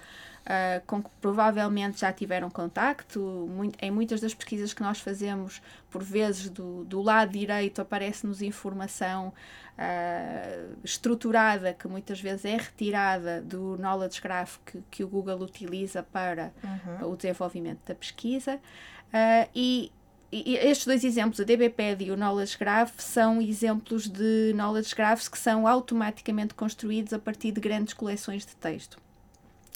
[0.47, 3.19] uh, com que provavelmente já tiveram contacto.
[3.19, 8.41] Muito, em muitas das pesquisas que nós fazemos, por vezes do, do lado direito aparece-nos
[8.41, 9.33] informação
[9.77, 16.01] uh, estruturada, que muitas vezes é retirada do Knowledge Graph que, que o Google utiliza
[16.01, 17.11] para uhum.
[17.11, 18.55] o desenvolvimento da pesquisa.
[18.55, 19.91] Uh, e
[20.29, 25.29] e estes dois exemplos, a DBPED e o Knowledge Graph, são exemplos de Knowledge Graphs
[25.29, 28.99] que são automaticamente construídos a partir de grandes coleções de texto.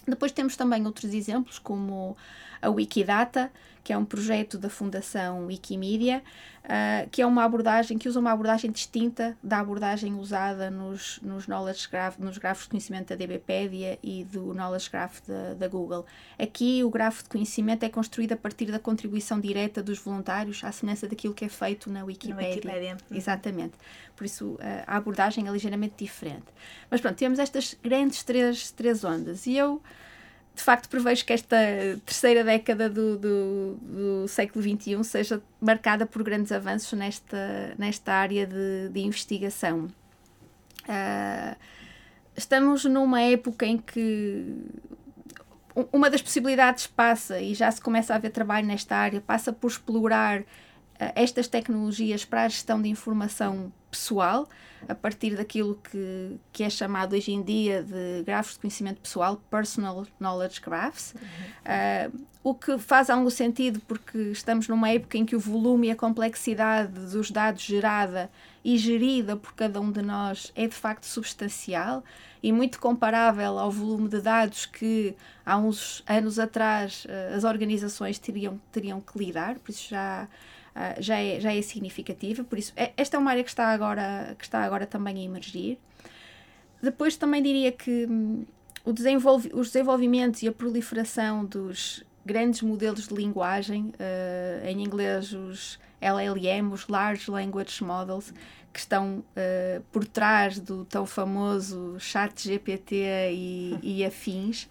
[0.07, 2.17] Depois temos também outros exemplos, como
[2.61, 3.51] a Wikidata,
[3.83, 6.21] que é um projeto da Fundação Wikimedia,
[6.63, 11.47] uh, que é uma abordagem que usa uma abordagem distinta da abordagem usada nos, nos
[11.47, 16.05] knowledge graph, nos grafos de conhecimento da DBpedia e do knowledge graph da, da Google.
[16.37, 20.71] Aqui o grafo de conhecimento é construído a partir da contribuição direta dos voluntários, à
[20.71, 22.35] semelhança daquilo que é feito na Wikipedia.
[22.35, 22.97] Na Wikipedia.
[23.09, 23.17] Uhum.
[23.17, 23.73] Exatamente.
[24.15, 26.45] Por isso uh, a abordagem é ligeiramente diferente.
[26.89, 29.81] Mas pronto, temos estas grandes três, três ondas e eu
[30.61, 31.57] de facto prevejo que esta
[32.05, 38.45] terceira década do, do, do, século XXI seja marcada por grandes avanços nesta, nesta área
[38.45, 39.85] de, de investigação.
[40.83, 41.55] Uh,
[42.37, 44.55] estamos numa época em que
[45.91, 49.67] uma das possibilidades passa, e já se começa a haver trabalho nesta área, passa por
[49.71, 50.45] explorar uh,
[51.15, 54.47] estas tecnologias para a gestão de informação pessoal,
[54.87, 59.39] a partir daquilo que, que é chamado hoje em dia de grafos de conhecimento pessoal,
[59.51, 61.21] Personal Knowledge Graphs, uhum.
[61.21, 65.91] uh, o que faz algum sentido porque estamos numa época em que o volume e
[65.91, 68.31] a complexidade dos dados gerada
[68.63, 72.03] e gerida por cada um de nós é de facto substancial
[72.41, 75.15] e muito comparável ao volume de dados que
[75.45, 80.27] há uns anos atrás uh, as organizações teriam, teriam que lidar, por isso já
[80.75, 83.67] uh, já, é, já é significativa, por isso é, esta é uma área que está
[83.67, 85.77] agora, que está agora também a emergir.
[86.81, 88.45] Depois também diria que hum,
[88.83, 95.33] o desenvolve, os desenvolvimentos e a proliferação dos grandes modelos de linguagem, uh, em inglês
[95.33, 98.33] os LLM, os Large Language Models,
[98.73, 102.95] que estão uh, por trás do tão famoso chat GPT
[103.31, 104.67] e, e afins,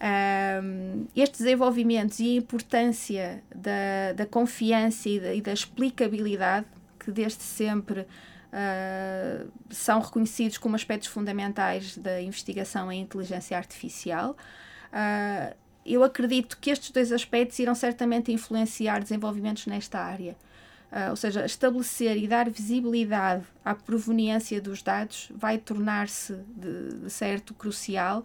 [0.00, 6.66] um, estes desenvolvimentos e a importância da, da confiança e da, e da explicabilidade,
[6.98, 14.36] que desde sempre uh, são reconhecidos como aspectos fundamentais da investigação em inteligência artificial,
[14.92, 15.54] uh,
[15.86, 20.36] eu acredito que estes dois aspectos irão certamente influenciar desenvolvimentos nesta área.
[20.90, 27.10] Uh, ou seja, estabelecer e dar visibilidade à proveniência dos dados vai tornar-se, de, de
[27.10, 28.24] certo, crucial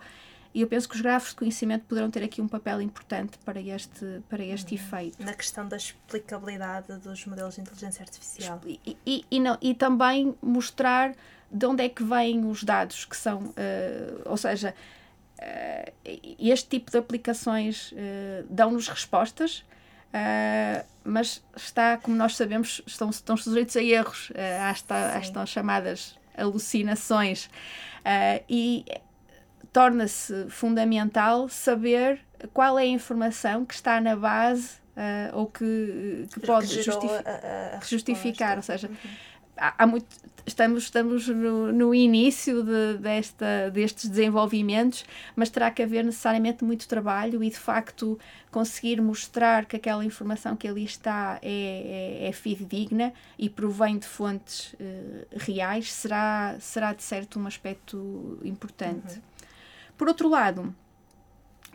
[0.54, 3.62] e eu penso que os grafos de conhecimento poderão ter aqui um papel importante para
[3.62, 4.82] este, para este uhum.
[4.82, 5.24] efeito.
[5.24, 8.60] Na questão da explicabilidade dos modelos de inteligência artificial.
[8.66, 11.14] E, e, e, não, e também mostrar
[11.52, 13.54] de onde é que vêm os dados que são, uh,
[14.26, 14.74] ou seja,
[15.40, 15.94] uh,
[16.40, 19.64] este tipo de aplicações uh, dão-nos respostas,
[21.04, 24.34] mas está, como nós sabemos, estão, estão sujeitos a erros, uh,
[24.68, 24.84] às,
[25.16, 27.50] às tão chamadas alucinações.
[28.50, 28.84] e
[29.72, 32.20] torna-se fundamental saber
[32.54, 37.14] qual é a informação que está na base uh, ou que, que pode que justifi
[37.26, 38.96] a, a justificar, ou seja, uhum.
[39.58, 40.08] há, há, muito,
[40.46, 45.06] estamos, estamos no, no início de, desta, destes desenvolvimentos,
[45.36, 48.20] mas terá que haver necessariamente muito trabalho e de facto
[48.52, 54.08] conseguir mostrar que aquela informação que ali está é, é, é fidedigna e provém de
[54.08, 59.16] fontes uh, reais será, será de certo um aspecto importante.
[59.16, 59.29] Uhum.
[60.00, 60.74] Por outro lado,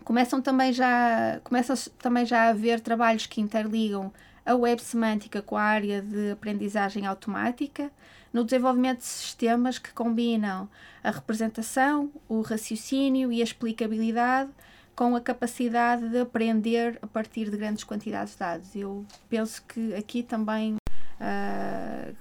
[0.03, 4.11] começam também já, começam também já a haver trabalhos que interligam
[4.47, 7.93] a web semântica com a área de aprendizagem automática,
[8.33, 10.71] no desenvolvimento de sistemas que combinam
[11.03, 14.51] a representação, o raciocínio e a explicabilidade
[14.97, 18.75] com a capacidade de aprender a partir de grandes quantidades de dados.
[18.75, 22.17] Eu penso que aqui também uh,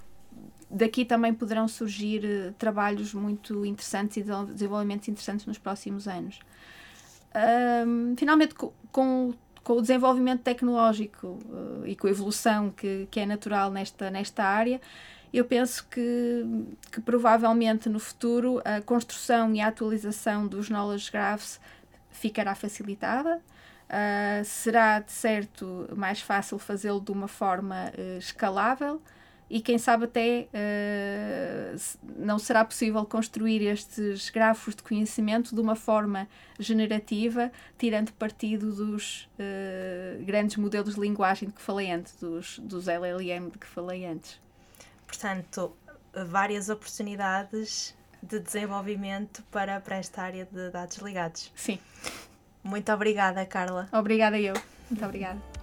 [0.74, 6.40] daqui também poderão surgir uh, trabalhos muito interessantes e desenvolvimentos interessantes nos próximos anos.
[7.86, 9.34] Um, finalmente, com, com,
[9.68, 14.82] o desenvolvimento tecnológico uh, e com a evolução que, que é natural nesta, nesta área,
[15.32, 16.46] eu penso que,
[16.92, 21.60] que provavelmente no futuro a construção e a atualização dos knowledge graphs
[22.10, 23.42] ficará facilitada.
[23.90, 29.00] Uh, será de certo mais fácil fazê-lo de uma forma uh, escalável
[29.54, 31.80] e quem sabe até uh,
[32.18, 36.28] não será possível construir estes grafos de conhecimento de uma forma
[36.58, 42.88] generativa, tirando partido dos uh, grandes modelos de linguagem de que falei antes, dos, dos
[42.88, 44.42] LLM de que falei antes.
[45.06, 45.78] Portanto,
[46.26, 51.52] várias oportunidades de desenvolvimento para, para esta área de dados ligados.
[51.56, 51.78] Sim.
[52.64, 53.88] Muito obrigada, Carla.
[53.92, 54.56] Obrigada eu.
[54.90, 55.63] Muito obrigada.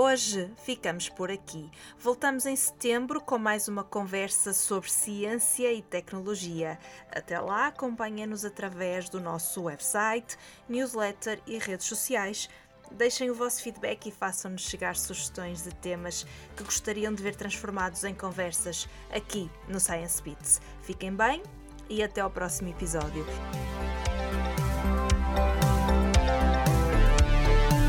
[0.00, 1.68] Hoje ficamos por aqui.
[1.98, 6.78] Voltamos em setembro com mais uma conversa sobre ciência e tecnologia.
[7.10, 10.36] Até lá, acompanhe-nos através do nosso website,
[10.68, 12.48] newsletter e redes sociais.
[12.92, 16.24] Deixem o vosso feedback e façam-nos chegar sugestões de temas
[16.56, 20.60] que gostariam de ver transformados em conversas aqui no Science Beats.
[20.80, 21.42] Fiquem bem
[21.90, 23.26] e até ao próximo episódio.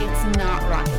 [0.02, 0.99] It's not.